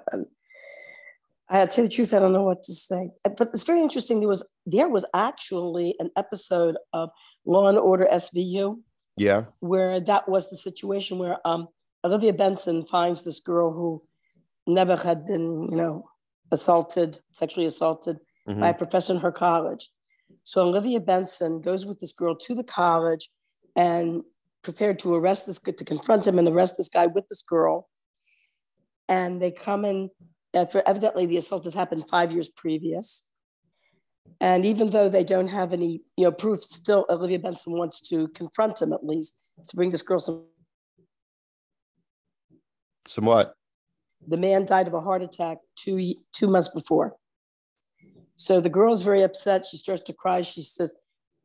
I 1.49 1.67
tell 1.67 1.85
you 1.85 1.91
the 1.91 1.95
truth, 1.95 2.15
I 2.15 2.19
don't 2.19 2.33
know 2.33 2.45
what 2.45 2.63
to 2.65 2.73
say. 2.73 3.11
But 3.25 3.49
it's 3.53 3.65
very 3.65 3.81
interesting. 3.81 4.21
There 4.21 4.29
was 4.29 4.49
there 4.65 4.89
was 4.89 5.05
actually 5.15 5.95
an 5.99 6.11
episode 6.17 6.77
of 6.95 7.11
Law 7.45 7.69
and 7.69 7.79
Order 7.79 8.09
SVU. 8.11 8.81
Yeah. 9.19 9.45
Where 9.61 10.01
that 10.01 10.29
was 10.29 10.49
the 10.49 10.57
situation 10.57 11.19
where 11.19 11.37
um, 11.47 11.69
Olivia 12.05 12.33
Benson 12.33 12.85
finds 12.85 13.23
this 13.23 13.41
girl 13.41 13.73
who 13.73 14.03
never 14.67 14.97
had 14.97 15.27
been, 15.27 15.69
you 15.71 15.77
know, 15.77 16.09
assaulted, 16.51 17.19
sexually 17.33 17.67
assaulted 17.67 18.19
mm-hmm. 18.49 18.61
by 18.61 18.71
a 18.71 18.75
professor 18.75 19.13
in 19.13 19.21
her 19.21 19.33
college. 19.33 19.89
So 20.45 20.63
Olivia 20.63 21.01
Benson 21.01 21.61
goes 21.61 21.87
with 21.87 22.01
this 22.01 22.13
girl 22.13 22.35
to 22.37 22.55
the 22.55 22.65
college 22.65 23.29
and 23.77 24.23
prepared 24.63 24.99
to 25.01 25.15
arrest 25.15 25.47
this 25.47 25.59
guy 25.59 25.73
to 25.73 25.85
confront 25.85 26.27
him 26.27 26.39
and 26.39 26.49
arrest 26.49 26.77
this 26.77 26.89
guy 26.89 27.07
with 27.07 27.29
this 27.29 27.43
girl. 27.43 27.89
And 29.09 29.41
they 29.41 29.51
come 29.51 29.85
in, 29.85 30.11
for 30.71 30.83
evidently 30.87 31.27
the 31.27 31.37
assault 31.37 31.65
had 31.65 31.75
happened 31.75 32.09
five 32.09 32.33
years 32.33 32.49
previous. 32.49 33.29
And 34.41 34.65
even 34.65 34.91
though 34.91 35.09
they 35.09 35.25
don't 35.25 35.49
have 35.49 35.73
any, 35.73 36.03
you 36.17 36.25
know, 36.25 36.33
proof, 36.33 36.63
still 36.63 37.07
Olivia 37.09 37.39
Benson 37.39 37.73
wants 37.75 38.01
to 38.09 38.29
confront 38.29 38.83
him 38.83 38.93
at 38.93 39.05
least 39.05 39.37
to 39.67 39.77
bring 39.77 39.91
this 39.91 40.03
girl 40.03 40.19
some. 40.19 40.47
Some 43.07 43.25
what? 43.27 43.55
The 44.27 44.37
man 44.37 44.67
died 44.67 44.87
of 44.87 44.95
a 44.95 45.01
heart 45.01 45.23
attack 45.23 45.59
two 45.75 46.15
two 46.33 46.49
months 46.49 46.69
before. 46.69 47.17
So 48.37 48.61
the 48.61 48.71
girl 48.71 48.93
is 48.93 49.03
very 49.03 49.23
upset. 49.23 49.67
She 49.67 49.77
starts 49.77 50.03
to 50.03 50.13
cry. 50.13 50.43
She 50.43 50.63
says, 50.63 50.95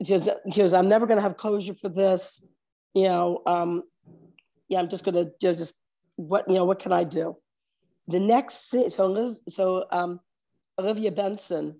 she 0.03 0.19
goes 0.55 0.73
I'm 0.73 0.89
never 0.89 1.05
going 1.05 1.17
to 1.17 1.21
have 1.21 1.37
closure 1.37 1.73
for 1.73 1.89
this. 1.89 2.47
You 2.93 3.03
know, 3.03 3.41
um, 3.45 3.83
yeah, 4.67 4.79
I'm 4.79 4.89
just 4.89 5.03
going 5.03 5.15
to 5.15 5.31
you 5.41 5.49
know, 5.49 5.55
just 5.55 5.75
what, 6.15 6.47
you 6.47 6.55
know, 6.55 6.65
what 6.65 6.79
can 6.79 6.91
I 6.91 7.03
do? 7.03 7.37
The 8.07 8.19
next, 8.19 8.69
so, 8.69 9.07
Liz, 9.07 9.41
so 9.49 9.85
um, 9.91 10.19
Olivia 10.79 11.11
Benson 11.11 11.79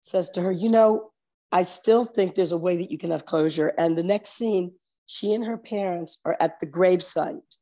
says 0.00 0.28
to 0.30 0.42
her, 0.42 0.52
you 0.52 0.68
know, 0.68 1.12
I 1.52 1.62
still 1.64 2.04
think 2.04 2.34
there's 2.34 2.52
a 2.52 2.58
way 2.58 2.76
that 2.78 2.90
you 2.90 2.98
can 2.98 3.10
have 3.10 3.26
closure. 3.26 3.68
And 3.78 3.96
the 3.96 4.02
next 4.02 4.30
scene, 4.30 4.72
she 5.06 5.32
and 5.32 5.44
her 5.44 5.56
parents 5.56 6.20
are 6.24 6.36
at 6.40 6.60
the 6.60 6.66
gravesite 6.66 7.56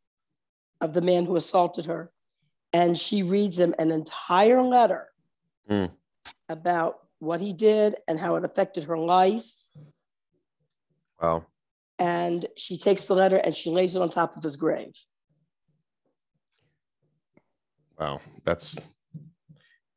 of 0.81 0.95
the 0.95 1.03
man 1.03 1.25
who 1.25 1.37
assaulted 1.37 1.87
her. 1.87 2.11
And 2.73 2.99
she 2.99 3.23
reads 3.23 3.59
him 3.59 3.75
an 3.79 3.91
entire 3.91 4.63
letter 4.63 5.09
mm 5.69 5.91
about 6.51 7.01
what 7.19 7.41
he 7.41 7.53
did 7.53 7.97
and 8.07 8.19
how 8.19 8.37
it 8.37 8.45
affected 8.45 8.85
her 8.85 8.97
life. 8.97 9.51
Wow. 11.21 11.47
And 11.99 12.47
she 12.57 12.79
takes 12.79 13.07
the 13.07 13.15
letter 13.15 13.37
and 13.37 13.55
she 13.55 13.71
lays 13.71 13.97
it 13.97 14.03
on 14.03 14.09
top 14.09 14.37
of 14.37 14.43
his 14.43 14.57
grave. 14.57 14.95
Wow, 17.99 18.21
that's 18.45 18.77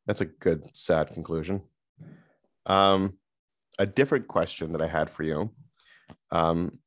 that's 0.06 0.20
a 0.20 0.24
good 0.24 0.74
sad 0.74 1.10
conclusion. 1.10 1.62
Um, 2.66 3.18
a 3.78 3.86
different 3.86 4.26
question 4.26 4.72
that 4.72 4.82
I 4.82 4.88
had 4.88 5.08
for 5.08 5.22
you, 5.22 5.54
um, 6.32 6.80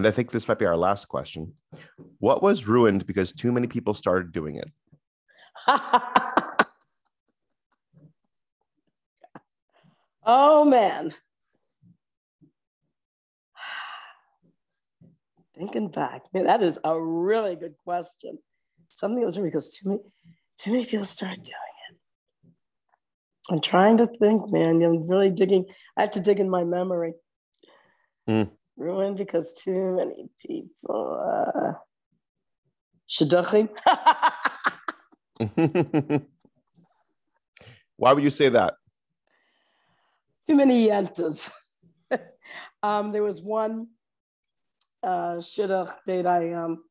and 0.00 0.06
I 0.06 0.10
think 0.10 0.30
this 0.30 0.48
might 0.48 0.58
be 0.58 0.64
our 0.64 0.78
last 0.78 1.08
question. 1.08 1.52
What 2.20 2.42
was 2.42 2.66
ruined 2.66 3.06
because 3.06 3.32
too 3.32 3.52
many 3.52 3.66
people 3.66 3.92
started 3.92 4.32
doing 4.32 4.56
it? 4.56 4.70
Oh 10.32 10.64
man. 10.64 11.10
Thinking 15.58 15.88
back, 15.88 16.22
man, 16.32 16.44
that 16.44 16.62
is 16.62 16.78
a 16.84 17.00
really 17.00 17.56
good 17.56 17.74
question. 17.84 18.38
Something 18.88 19.20
that 19.20 19.26
was 19.26 19.38
because 19.38 19.76
too 19.76 19.88
many, 19.88 20.00
too 20.56 20.72
many 20.72 20.84
people 20.84 21.04
started 21.04 21.42
doing 21.42 21.56
it. 21.88 21.96
I'm 23.50 23.60
trying 23.60 23.96
to 23.96 24.06
think, 24.06 24.52
man. 24.52 24.80
I'm 24.82 25.04
really 25.08 25.30
digging. 25.30 25.64
I 25.96 26.02
have 26.02 26.12
to 26.12 26.20
dig 26.20 26.38
in 26.38 26.48
my 26.48 26.62
memory. 26.62 27.14
Mm. 28.28 28.50
Ruined 28.80 29.16
because 29.18 29.52
too 29.52 29.96
many 29.96 30.28
people. 30.44 31.44
Uh, 31.54 31.72
Shidduchim. 33.08 33.68
Why 37.96 38.12
would 38.12 38.24
you 38.24 38.30
say 38.30 38.48
that? 38.48 38.74
too 40.50 40.56
many 40.56 40.88
yentas. 40.88 41.52
um, 42.82 43.12
there 43.12 43.22
was 43.22 43.40
one 43.40 43.86
uh, 45.00 45.36
shidduch 45.36 45.94
that 46.06 46.26
I 46.26 46.52
um, 46.54 46.82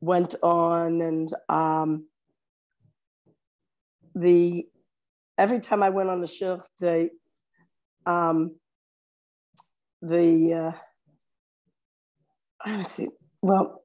went 0.00 0.34
on, 0.42 1.00
and 1.00 1.32
um, 1.48 2.06
the 4.16 4.66
every 5.38 5.60
time 5.60 5.84
I 5.84 5.90
went 5.90 6.08
on 6.08 6.20
the 6.20 6.26
shidduch 6.26 6.66
date, 6.78 7.12
um, 8.06 8.56
the 10.02 10.72
uh, 10.74 10.78
let 12.66 12.78
me 12.78 12.84
see. 12.84 13.08
Well, 13.42 13.82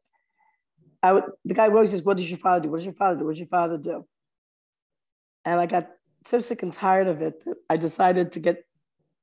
I 1.01 1.13
would, 1.13 1.23
the 1.45 1.53
guy 1.53 1.67
always 1.67 1.91
says, 1.91 2.03
"What 2.03 2.17
does 2.17 2.29
your 2.29 2.39
father 2.39 2.63
do? 2.63 2.69
What 2.69 2.77
does 2.77 2.85
your 2.85 2.93
father 2.93 3.17
do? 3.19 3.25
What 3.25 3.31
does 3.31 3.39
your 3.39 3.47
father 3.47 3.77
do?" 3.77 4.05
And 5.45 5.59
I 5.59 5.65
got 5.65 5.89
so 6.25 6.39
sick 6.39 6.63
and 6.63 6.73
tired 6.73 7.07
of 7.07 7.21
it 7.21 7.45
that 7.45 7.57
I 7.69 7.77
decided 7.77 8.31
to 8.33 8.39
get 8.39 8.65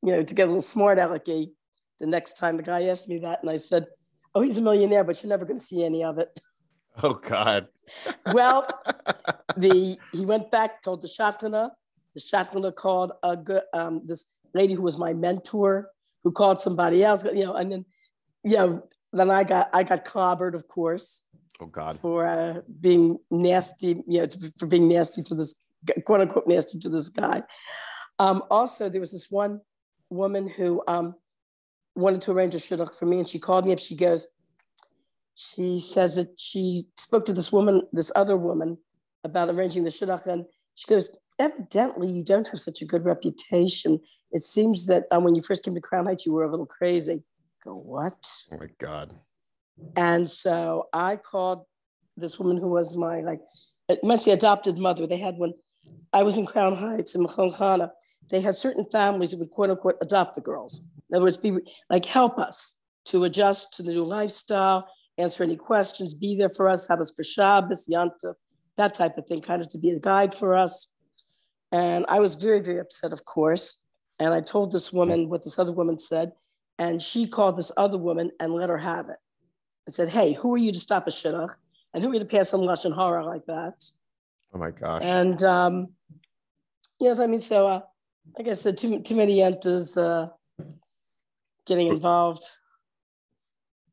you 0.02 0.12
know, 0.12 0.22
to 0.22 0.34
get 0.34 0.44
a 0.44 0.46
little 0.46 0.60
smart 0.60 0.98
alecky, 0.98 1.52
the 2.00 2.06
next 2.06 2.34
time 2.34 2.56
the 2.56 2.62
guy 2.62 2.84
asked 2.84 3.08
me 3.08 3.18
that, 3.18 3.38
and 3.42 3.50
I 3.50 3.56
said, 3.56 3.86
"Oh, 4.34 4.42
he's 4.42 4.58
a 4.58 4.60
millionaire, 4.60 5.04
but 5.04 5.22
you're 5.22 5.30
never 5.30 5.44
going 5.44 5.58
to 5.58 5.64
see 5.64 5.84
any 5.84 6.04
of 6.04 6.18
it." 6.18 6.38
Oh 7.02 7.14
God. 7.14 7.68
well, 8.34 8.68
the 9.56 9.96
he 10.12 10.26
went 10.26 10.50
back, 10.50 10.82
told 10.82 11.00
the 11.00 11.08
shadchana. 11.08 11.70
The 12.12 12.20
shadchana 12.20 12.74
called 12.74 13.12
a 13.22 13.34
good 13.34 13.62
um, 13.72 14.02
this 14.04 14.26
lady 14.52 14.74
who 14.74 14.82
was 14.82 14.98
my 14.98 15.14
mentor, 15.14 15.88
who 16.22 16.32
called 16.32 16.60
somebody 16.60 17.02
else, 17.02 17.24
you 17.24 17.46
know, 17.46 17.54
and 17.54 17.72
then, 17.72 17.86
you 18.44 18.56
know, 18.58 18.82
then 19.12 19.30
I 19.30 19.44
got 19.44 19.68
I 19.72 19.82
got 19.82 20.04
clobbered, 20.04 20.54
of 20.54 20.66
course. 20.68 21.22
Oh 21.60 21.66
God. 21.66 21.98
For 21.98 22.26
uh, 22.26 22.60
being 22.80 23.18
nasty, 23.30 24.02
you 24.06 24.22
know, 24.22 24.28
for 24.58 24.66
being 24.66 24.88
nasty 24.88 25.22
to 25.22 25.34
this 25.34 25.56
quote 26.06 26.20
unquote 26.20 26.46
nasty 26.46 26.78
to 26.80 26.88
this 26.88 27.08
guy. 27.08 27.42
Um, 28.18 28.42
also, 28.50 28.88
there 28.88 29.00
was 29.00 29.12
this 29.12 29.30
one 29.30 29.60
woman 30.10 30.48
who 30.48 30.82
um, 30.86 31.14
wanted 31.94 32.20
to 32.22 32.32
arrange 32.32 32.54
a 32.54 32.58
shidduch 32.58 32.94
for 32.94 33.06
me, 33.06 33.18
and 33.18 33.28
she 33.28 33.38
called 33.38 33.66
me 33.66 33.72
up. 33.72 33.78
She 33.78 33.96
goes, 33.96 34.26
she 35.34 35.78
says 35.78 36.16
that 36.16 36.28
she 36.36 36.84
spoke 36.96 37.24
to 37.26 37.32
this 37.32 37.52
woman, 37.52 37.82
this 37.92 38.12
other 38.14 38.36
woman, 38.36 38.78
about 39.24 39.48
arranging 39.48 39.84
the 39.84 39.90
shidduch, 39.90 40.26
and 40.26 40.44
she 40.74 40.86
goes, 40.86 41.10
evidently 41.38 42.10
you 42.10 42.24
don't 42.24 42.48
have 42.48 42.60
such 42.60 42.82
a 42.82 42.86
good 42.86 43.04
reputation. 43.04 43.98
It 44.30 44.42
seems 44.42 44.86
that 44.86 45.04
um, 45.10 45.24
when 45.24 45.34
you 45.34 45.42
first 45.42 45.64
came 45.64 45.74
to 45.74 45.80
Crown 45.80 46.06
Heights, 46.06 46.26
you 46.26 46.32
were 46.32 46.44
a 46.44 46.50
little 46.50 46.66
crazy. 46.66 47.22
Go, 47.64 47.74
what? 47.74 48.14
Oh 48.52 48.58
my 48.58 48.66
God. 48.80 49.14
And 49.96 50.28
so 50.28 50.88
I 50.92 51.16
called 51.16 51.64
this 52.16 52.38
woman 52.38 52.56
who 52.56 52.70
was 52.70 52.96
my 52.96 53.20
like, 53.20 53.40
must 54.02 54.24
say 54.24 54.32
adopted 54.32 54.78
mother. 54.78 55.06
They 55.06 55.18
had 55.18 55.36
one. 55.36 55.52
I 56.12 56.22
was 56.22 56.38
in 56.38 56.46
Crown 56.46 56.76
Heights 56.76 57.14
in 57.14 57.24
Machon 57.24 57.56
Chana, 57.56 57.90
they 58.30 58.40
had 58.40 58.56
certain 58.56 58.84
families 58.90 59.30
that 59.30 59.38
would 59.38 59.50
quote 59.50 59.70
unquote 59.70 59.98
adopt 60.00 60.34
the 60.34 60.40
girls. 60.40 60.80
In 61.10 61.16
other 61.16 61.24
words, 61.24 61.36
be 61.36 61.58
like 61.90 62.04
help 62.04 62.38
us 62.38 62.78
to 63.06 63.24
adjust 63.24 63.74
to 63.74 63.82
the 63.82 63.92
new 63.92 64.04
lifestyle, 64.04 64.88
answer 65.18 65.42
any 65.42 65.56
questions, 65.56 66.14
be 66.14 66.36
there 66.36 66.50
for 66.50 66.68
us, 66.68 66.88
have 66.88 67.00
us 67.00 67.12
for 67.14 67.24
Shabbos, 67.24 67.86
Yanta, 67.92 68.34
that 68.76 68.94
type 68.94 69.18
of 69.18 69.26
thing, 69.26 69.40
kind 69.40 69.60
of 69.60 69.68
to 69.70 69.78
be 69.78 69.90
a 69.90 69.98
guide 69.98 70.34
for 70.34 70.56
us. 70.56 70.88
And 71.72 72.06
I 72.08 72.20
was 72.20 72.34
very, 72.36 72.60
very 72.60 72.78
upset, 72.78 73.12
of 73.12 73.24
course. 73.24 73.82
And 74.18 74.32
I 74.32 74.40
told 74.40 74.72
this 74.72 74.92
woman 74.92 75.28
what 75.28 75.42
this 75.42 75.58
other 75.58 75.72
woman 75.72 75.98
said, 75.98 76.32
and 76.78 77.00
she 77.00 77.26
called 77.26 77.56
this 77.56 77.72
other 77.76 77.98
woman 77.98 78.30
and 78.40 78.52
let 78.52 78.68
her 78.68 78.78
have 78.78 79.08
it 79.08 79.18
and 79.86 79.94
said, 79.94 80.08
Hey, 80.08 80.32
who 80.32 80.54
are 80.54 80.58
you 80.58 80.72
to 80.72 80.78
stop 80.78 81.06
a 81.06 81.10
shidduch? 81.10 81.54
And 81.94 82.02
who 82.02 82.10
are 82.10 82.14
you 82.14 82.20
to 82.20 82.24
pass 82.26 82.48
some 82.48 82.60
Lashon 82.60 82.94
Hara 82.94 83.24
like 83.26 83.46
that? 83.46 83.84
Oh 84.54 84.58
my 84.58 84.70
gosh. 84.70 85.02
And, 85.04 85.42
um, 85.42 85.88
you 87.00 87.14
know, 87.14 87.22
I 87.22 87.26
mean, 87.26 87.40
so 87.40 87.66
uh, 87.66 87.80
like 88.38 88.48
I 88.48 88.52
said, 88.54 88.76
too, 88.76 89.00
too 89.02 89.16
many 89.16 89.38
yentas 89.38 89.96
uh, 90.00 90.30
getting 91.66 91.88
involved. 91.88 92.42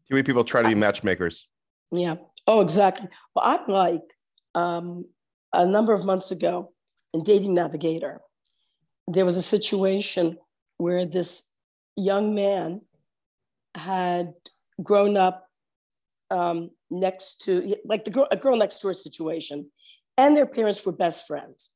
Too 0.07 0.15
many 0.15 0.23
people 0.23 0.43
try 0.43 0.61
to 0.61 0.67
be 0.67 0.75
matchmakers. 0.75 1.47
Yeah. 1.91 2.15
Oh, 2.47 2.61
exactly. 2.61 3.07
Well, 3.35 3.45
I'm 3.45 3.67
like 3.67 4.01
um, 4.55 5.05
a 5.53 5.65
number 5.65 5.93
of 5.93 6.05
months 6.05 6.31
ago 6.31 6.73
in 7.13 7.23
Dating 7.23 7.53
Navigator, 7.53 8.21
there 9.07 9.25
was 9.25 9.37
a 9.37 9.41
situation 9.41 10.37
where 10.77 11.05
this 11.05 11.48
young 11.99 12.35
man 12.35 12.81
had 13.75 14.33
grown 14.81 15.17
up 15.17 15.47
um, 16.31 16.71
next 16.89 17.41
to, 17.41 17.75
like 17.85 18.05
the 18.05 18.11
girl, 18.11 18.27
a 18.31 18.37
girl 18.37 18.57
next 18.57 18.79
door 18.79 18.93
situation, 18.93 19.69
and 20.17 20.35
their 20.35 20.45
parents 20.45 20.85
were 20.85 20.91
best 20.91 21.27
friends. 21.27 21.71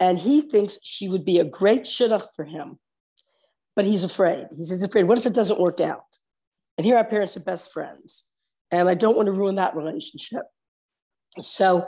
And 0.00 0.18
he 0.18 0.40
thinks 0.40 0.78
she 0.82 1.08
would 1.08 1.24
be 1.24 1.38
a 1.38 1.44
great 1.44 1.82
shidduch 1.82 2.26
for 2.34 2.44
him, 2.44 2.78
but 3.76 3.84
he's 3.84 4.04
afraid. 4.04 4.46
He's 4.56 4.82
afraid, 4.82 5.04
what 5.04 5.18
if 5.18 5.26
it 5.26 5.34
doesn't 5.34 5.60
work 5.60 5.80
out? 5.80 6.04
And 6.76 6.84
here 6.84 6.96
our 6.96 7.04
parents 7.04 7.36
are 7.36 7.40
best 7.40 7.72
friends, 7.72 8.26
and 8.70 8.88
I 8.88 8.94
don't 8.94 9.16
want 9.16 9.26
to 9.26 9.32
ruin 9.32 9.56
that 9.56 9.76
relationship. 9.76 10.42
So 11.40 11.84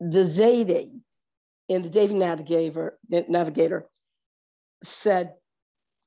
the 0.00 0.20
Zaidi 0.20 1.00
in 1.68 1.82
the 1.82 1.88
Dating 1.88 2.18
Navigator, 2.18 2.98
Navigator 3.08 3.86
said 4.82 5.34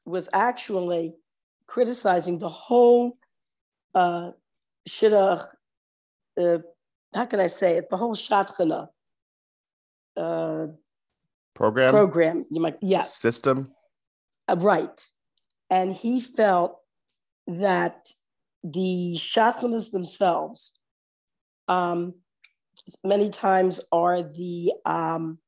was 0.07 0.29
actually 0.33 1.13
criticizing 1.67 2.39
the 2.39 2.49
whole 2.49 3.17
uh, 3.93 4.31
shidduch, 4.87 5.43
uh, 6.39 6.57
how 7.13 7.25
can 7.25 7.39
I 7.39 7.47
say 7.47 7.77
it, 7.77 7.89
the 7.89 7.97
whole 7.97 8.15
shadchana 8.15 8.87
uh, 10.15 10.67
program. 11.53 11.89
Program, 11.89 12.45
you 12.49 12.61
might, 12.61 12.77
yeah. 12.81 13.01
System. 13.01 13.69
Uh, 14.47 14.55
right. 14.59 15.07
And 15.69 15.93
he 15.93 16.21
felt 16.21 16.77
that 17.47 18.07
the 18.63 19.15
shadchanas 19.17 19.91
themselves 19.91 20.77
um, 21.67 22.15
many 23.03 23.29
times 23.29 23.81
are 23.91 24.23
the 24.23 24.71
um, 24.85 25.39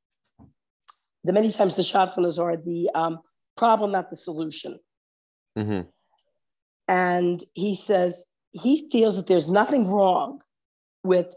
the 1.24 1.34
many 1.34 1.52
times 1.52 1.76
the 1.76 1.82
shadchanas 1.82 2.42
are 2.42 2.58
the 2.58 2.90
um, 2.96 3.20
problem, 3.60 3.92
not 3.92 4.10
the 4.10 4.16
solution. 4.16 4.80
Mm-hmm. 5.58 5.82
And 6.88 7.44
he 7.54 7.76
says 7.76 8.26
he 8.52 8.90
feels 8.90 9.18
that 9.18 9.28
there's 9.28 9.50
nothing 9.50 9.88
wrong 9.92 10.42
with 11.04 11.36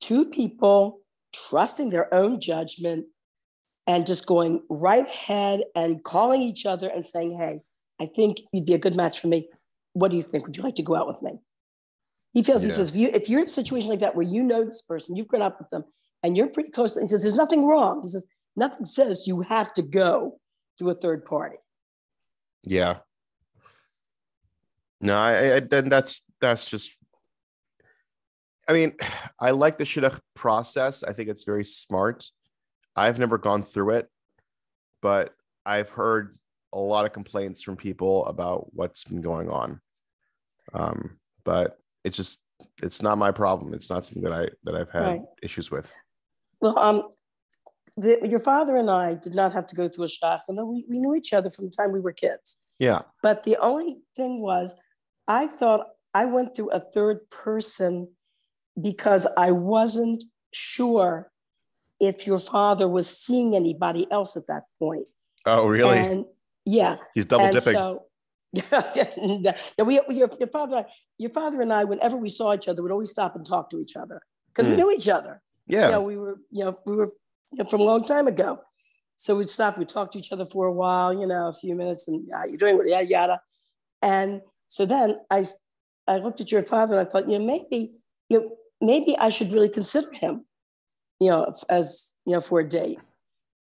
two 0.00 0.24
people 0.24 1.00
trusting 1.34 1.90
their 1.90 2.12
own 2.14 2.40
judgment 2.40 3.06
and 3.86 4.06
just 4.06 4.26
going 4.26 4.62
right 4.70 5.06
ahead 5.06 5.64
and 5.74 6.02
calling 6.02 6.40
each 6.40 6.64
other 6.64 6.88
and 6.88 7.04
saying, 7.04 7.36
Hey, 7.36 7.60
I 8.00 8.06
think 8.06 8.38
you'd 8.52 8.64
be 8.64 8.74
a 8.74 8.78
good 8.78 8.96
match 8.96 9.20
for 9.20 9.26
me. 9.26 9.48
What 9.92 10.10
do 10.10 10.16
you 10.16 10.22
think? 10.22 10.46
Would 10.46 10.56
you 10.56 10.62
like 10.62 10.76
to 10.76 10.82
go 10.82 10.94
out 10.94 11.06
with 11.06 11.20
me? 11.20 11.32
He 12.32 12.42
feels, 12.42 12.64
yeah. 12.64 12.70
he 12.70 12.76
says, 12.76 12.90
if, 12.90 12.96
you, 12.96 13.10
if 13.12 13.28
you're 13.28 13.40
in 13.40 13.46
a 13.46 13.48
situation 13.48 13.90
like 13.90 14.00
that 14.00 14.14
where 14.14 14.26
you 14.26 14.42
know 14.42 14.64
this 14.64 14.82
person, 14.82 15.16
you've 15.16 15.28
grown 15.28 15.42
up 15.42 15.58
with 15.58 15.70
them, 15.70 15.84
and 16.22 16.36
you're 16.36 16.48
pretty 16.48 16.70
close, 16.70 16.94
he 16.94 17.06
says, 17.06 17.22
There's 17.22 17.36
nothing 17.36 17.66
wrong. 17.66 18.02
He 18.02 18.08
says, 18.08 18.24
Nothing 18.56 18.86
says 18.86 19.26
you 19.26 19.40
have 19.42 19.74
to 19.74 19.82
go 19.82 20.38
to 20.78 20.90
a 20.90 20.94
third 20.94 21.24
party. 21.24 21.56
Yeah. 22.62 22.98
No, 25.00 25.16
I, 25.16 25.56
I 25.56 25.60
then 25.60 25.88
that's 25.88 26.22
that's 26.40 26.68
just 26.68 26.92
I 28.68 28.72
mean, 28.72 28.94
I 29.40 29.50
like 29.50 29.78
the 29.78 29.84
shidduch 29.84 30.18
process. 30.34 31.02
I 31.02 31.12
think 31.12 31.28
it's 31.28 31.44
very 31.44 31.64
smart. 31.64 32.24
I've 32.94 33.18
never 33.18 33.38
gone 33.38 33.62
through 33.62 33.90
it, 33.90 34.08
but 35.02 35.34
I've 35.64 35.90
heard 35.90 36.38
a 36.72 36.78
lot 36.78 37.04
of 37.04 37.12
complaints 37.12 37.62
from 37.62 37.76
people 37.76 38.24
about 38.26 38.72
what's 38.72 39.04
been 39.04 39.20
going 39.20 39.50
on. 39.50 39.80
Um, 40.72 41.18
but 41.44 41.78
it's 42.04 42.16
just 42.16 42.38
it's 42.82 43.02
not 43.02 43.18
my 43.18 43.30
problem. 43.30 43.74
It's 43.74 43.90
not 43.90 44.04
something 44.04 44.22
that 44.22 44.32
I 44.32 44.48
that 44.64 44.74
I've 44.74 44.90
had 44.90 45.02
right. 45.02 45.22
issues 45.42 45.70
with. 45.70 45.94
Well, 46.60 46.78
um, 46.78 47.08
the, 47.96 48.18
your 48.28 48.40
father 48.40 48.76
and 48.76 48.90
I 48.90 49.14
did 49.14 49.34
not 49.34 49.52
have 49.52 49.66
to 49.68 49.74
go 49.74 49.88
through 49.88 50.04
a 50.04 50.08
shock. 50.08 50.42
And 50.48 50.58
we, 50.68 50.84
we 50.88 50.98
knew 50.98 51.14
each 51.14 51.32
other 51.32 51.50
from 51.50 51.66
the 51.66 51.70
time 51.70 51.92
we 51.92 52.00
were 52.00 52.12
kids. 52.12 52.58
Yeah. 52.78 53.02
But 53.22 53.44
the 53.44 53.56
only 53.60 53.98
thing 54.14 54.40
was, 54.40 54.76
I 55.26 55.46
thought 55.46 55.86
I 56.12 56.26
went 56.26 56.54
through 56.54 56.70
a 56.70 56.80
third 56.80 57.28
person 57.30 58.08
because 58.80 59.26
I 59.36 59.50
wasn't 59.50 60.24
sure 60.52 61.30
if 61.98 62.26
your 62.26 62.38
father 62.38 62.86
was 62.86 63.08
seeing 63.08 63.56
anybody 63.56 64.10
else 64.10 64.36
at 64.36 64.46
that 64.48 64.64
point. 64.78 65.08
Oh, 65.46 65.66
really? 65.66 65.98
And 65.98 66.26
yeah. 66.66 66.96
He's 67.14 67.26
double 67.26 67.50
dipping. 67.50 67.72
So, 67.72 68.02
yeah, 68.52 69.52
we, 69.78 70.00
we, 70.08 70.16
your, 70.16 70.30
your 70.38 70.48
father, 70.48 70.84
your 71.18 71.30
father 71.30 71.60
and 71.60 71.72
I, 71.72 71.84
whenever 71.84 72.16
we 72.16 72.28
saw 72.28 72.54
each 72.54 72.68
other, 72.68 72.82
would 72.82 72.92
always 72.92 73.10
stop 73.10 73.36
and 73.36 73.46
talk 73.46 73.70
to 73.70 73.80
each 73.80 73.96
other 73.96 74.20
because 74.48 74.66
mm. 74.66 74.70
we 74.70 74.76
hmm. 74.76 74.88
knew 74.88 74.96
each 74.96 75.08
other. 75.08 75.42
Yeah, 75.66 75.86
you 75.86 75.90
know, 75.92 76.00
we 76.02 76.16
were, 76.16 76.38
you 76.50 76.64
know, 76.64 76.78
we 76.86 76.96
were 76.96 77.10
you 77.52 77.58
know, 77.58 77.68
from 77.68 77.80
a 77.80 77.84
long 77.84 78.04
time 78.04 78.26
ago. 78.26 78.60
So 79.16 79.36
we'd 79.36 79.48
stop, 79.48 79.78
we'd 79.78 79.88
talk 79.88 80.12
to 80.12 80.18
each 80.18 80.32
other 80.32 80.44
for 80.44 80.66
a 80.66 80.72
while, 80.72 81.12
you 81.12 81.26
know, 81.26 81.48
a 81.48 81.52
few 81.52 81.74
minutes, 81.74 82.06
and 82.08 82.28
how 82.32 82.44
you 82.44 82.58
doing? 82.58 82.78
Yada 82.86 83.06
yada. 83.06 83.40
And 84.02 84.42
so 84.68 84.84
then 84.84 85.18
I, 85.30 85.46
I 86.06 86.18
looked 86.18 86.40
at 86.40 86.52
your 86.52 86.62
father 86.62 86.98
and 86.98 87.06
I 87.06 87.10
thought, 87.10 87.30
you 87.30 87.38
know, 87.38 87.44
maybe, 87.46 87.96
you 88.28 88.40
know, 88.40 88.50
maybe 88.80 89.16
I 89.18 89.30
should 89.30 89.52
really 89.52 89.70
consider 89.70 90.12
him, 90.12 90.44
you 91.18 91.30
know, 91.30 91.54
as, 91.68 92.14
you 92.26 92.32
know, 92.32 92.40
for 92.40 92.60
a 92.60 92.68
date. 92.68 92.98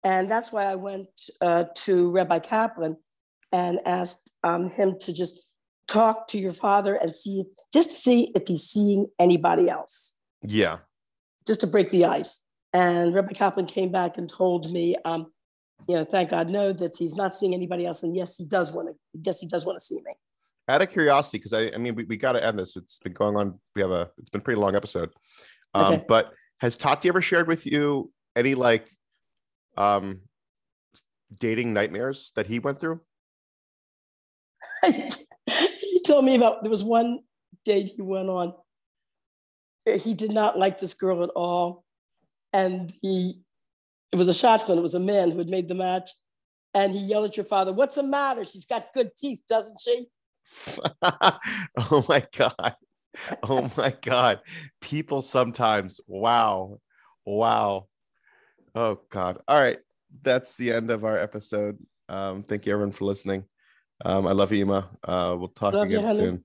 And 0.04 0.30
that's 0.30 0.52
why 0.52 0.64
I 0.64 0.76
went 0.76 1.08
uh, 1.40 1.64
to 1.74 2.10
Rabbi 2.10 2.38
Kaplan 2.38 2.96
and 3.52 3.80
asked 3.84 4.30
um, 4.44 4.70
him 4.70 4.96
to 5.00 5.12
just 5.12 5.46
talk 5.88 6.28
to 6.28 6.38
your 6.38 6.52
father 6.52 6.94
and 6.94 7.14
see, 7.14 7.44
just 7.74 7.90
to 7.90 7.96
see 7.96 8.32
if 8.36 8.46
he's 8.46 8.62
seeing 8.62 9.08
anybody 9.18 9.68
else. 9.68 10.14
Yeah. 10.42 10.78
Just 11.46 11.60
to 11.62 11.66
break 11.66 11.90
the 11.90 12.04
ice. 12.04 12.44
And 12.72 13.14
Rabbi 13.14 13.33
Kaplan 13.33 13.66
came 13.66 13.90
back 13.90 14.16
and 14.16 14.28
told 14.28 14.70
me, 14.72 14.96
um, 15.04 15.33
you 15.88 15.96
know, 15.96 16.04
thank 16.04 16.30
God, 16.30 16.50
no, 16.50 16.72
that 16.72 16.96
he's 16.96 17.16
not 17.16 17.35
seeing 17.35 17.54
anybody 17.54 17.87
else. 17.87 18.02
And 18.02 18.14
yes, 18.14 18.37
he 18.37 18.44
does 18.44 18.72
want 18.72 18.88
to, 18.88 18.94
yes, 19.20 19.40
he 19.40 19.48
does 19.48 19.66
want 19.66 19.76
to 19.76 19.85
see 19.85 19.96
me 19.96 20.14
out 20.70 20.83
of 20.83 20.90
curiosity, 20.90 21.38
because 21.38 21.52
I, 21.52 21.70
I 21.74 21.78
mean, 21.78 21.94
we, 21.94 22.04
we 22.04 22.16
got 22.16 22.33
to 22.33 22.44
end 22.44 22.59
this. 22.59 22.76
It's 22.76 22.98
been 23.00 23.12
going 23.12 23.37
on. 23.37 23.59
We 23.74 23.83
have 23.83 23.90
a, 23.90 24.11
it's 24.18 24.30
been 24.30 24.40
a 24.40 24.44
pretty 24.44 24.61
long 24.61 24.76
episode. 24.76 25.11
Um, 25.74 25.94
okay. 25.94 26.04
But 26.06 26.33
has 26.61 26.76
Tati 26.76 27.09
ever 27.09 27.20
shared 27.20 27.48
with 27.48 27.66
you 27.66 28.12
any 28.37 28.54
like 28.54 28.88
um, 29.76 30.20
dating 31.37 31.72
nightmares 31.72 32.33
that 32.37 32.46
he 32.46 32.59
went 32.59 32.80
through? 32.80 33.00
He 35.46 36.00
told 36.06 36.24
me 36.24 36.37
about 36.37 36.62
there 36.62 36.70
was 36.70 36.85
one 36.85 37.20
date 37.64 37.92
he 37.96 38.02
went 38.02 38.28
on. 38.28 38.54
He 39.85 40.14
did 40.14 40.30
not 40.30 40.56
like 40.56 40.78
this 40.78 40.94
girl 40.94 41.24
at 41.24 41.30
all. 41.30 41.85
And 42.52 42.92
he 43.02 43.42
it 44.12 44.16
was 44.16 44.28
a 44.28 44.32
shadchan, 44.32 44.76
it 44.76 44.82
was 44.82 44.94
a 44.94 45.00
man 45.00 45.30
who 45.30 45.38
had 45.38 45.48
made 45.48 45.68
the 45.68 45.74
match. 45.74 46.10
And 46.72 46.92
he 46.92 47.00
yelled 47.00 47.26
at 47.26 47.36
your 47.36 47.46
father, 47.46 47.72
What's 47.72 47.96
the 47.96 48.02
matter? 48.02 48.44
She's 48.44 48.66
got 48.66 48.92
good 48.92 49.16
teeth, 49.16 49.42
doesn't 49.48 49.80
she? 49.80 50.06
oh 51.02 52.04
my 52.08 52.26
God. 52.36 52.76
Oh 53.42 53.70
my 53.76 53.94
God. 54.02 54.40
People 54.80 55.22
sometimes, 55.22 56.00
wow. 56.06 56.78
Wow. 57.24 57.86
Oh 58.74 59.00
God. 59.10 59.40
All 59.48 59.60
right. 59.60 59.78
That's 60.22 60.56
the 60.56 60.72
end 60.72 60.90
of 60.90 61.04
our 61.04 61.18
episode. 61.18 61.78
Um, 62.08 62.42
thank 62.42 62.66
you 62.66 62.72
everyone 62.72 62.92
for 62.92 63.04
listening. 63.04 63.44
Um, 64.04 64.26
I 64.26 64.32
love 64.32 64.52
you, 64.52 64.58
Ema. 64.58 64.88
Uh, 65.04 65.36
we'll 65.38 65.48
talk 65.48 65.74
love 65.74 65.86
again 65.86 66.06
you, 66.06 66.14
soon. 66.14 66.44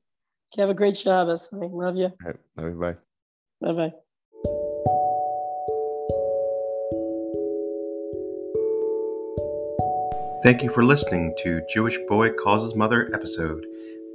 You 0.56 0.62
have 0.62 0.70
a 0.70 0.76
great 0.76 0.98
Shabbos. 0.98 1.50
I 1.54 1.58
love 1.58 1.96
you. 1.96 2.06
All 2.06 2.12
right. 2.24 2.38
Love 2.58 2.70
you. 2.70 2.80
Bye. 2.80 2.96
Bye 3.62 3.74
bye. 3.74 3.94
Thank 10.46 10.62
you 10.62 10.70
for 10.70 10.86
listening 10.86 11.34
to 11.40 11.66
Jewish 11.68 11.98
Boy 12.08 12.30
Calls 12.30 12.62
His 12.62 12.76
Mother 12.76 13.10
episode. 13.16 13.66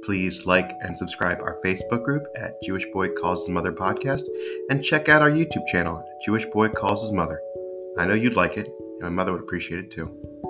Please 0.01 0.45
like 0.45 0.71
and 0.79 0.97
subscribe 0.97 1.41
our 1.41 1.59
Facebook 1.61 2.05
group 2.05 2.25
at 2.37 2.53
Jewish 2.63 2.85
Boy 2.93 3.09
Calls 3.09 3.41
His 3.41 3.49
Mother 3.49 3.73
podcast 3.73 4.23
and 4.69 4.81
check 4.81 5.09
out 5.09 5.21
our 5.21 5.29
YouTube 5.29 5.67
channel, 5.67 6.01
Jewish 6.23 6.45
Boy 6.45 6.69
Calls 6.69 7.01
His 7.01 7.11
Mother. 7.11 7.41
I 7.97 8.05
know 8.05 8.13
you'd 8.13 8.37
like 8.37 8.55
it, 8.55 8.69
and 8.79 9.01
my 9.01 9.09
mother 9.09 9.33
would 9.33 9.41
appreciate 9.41 9.83
it 9.83 9.91
too. 9.91 10.40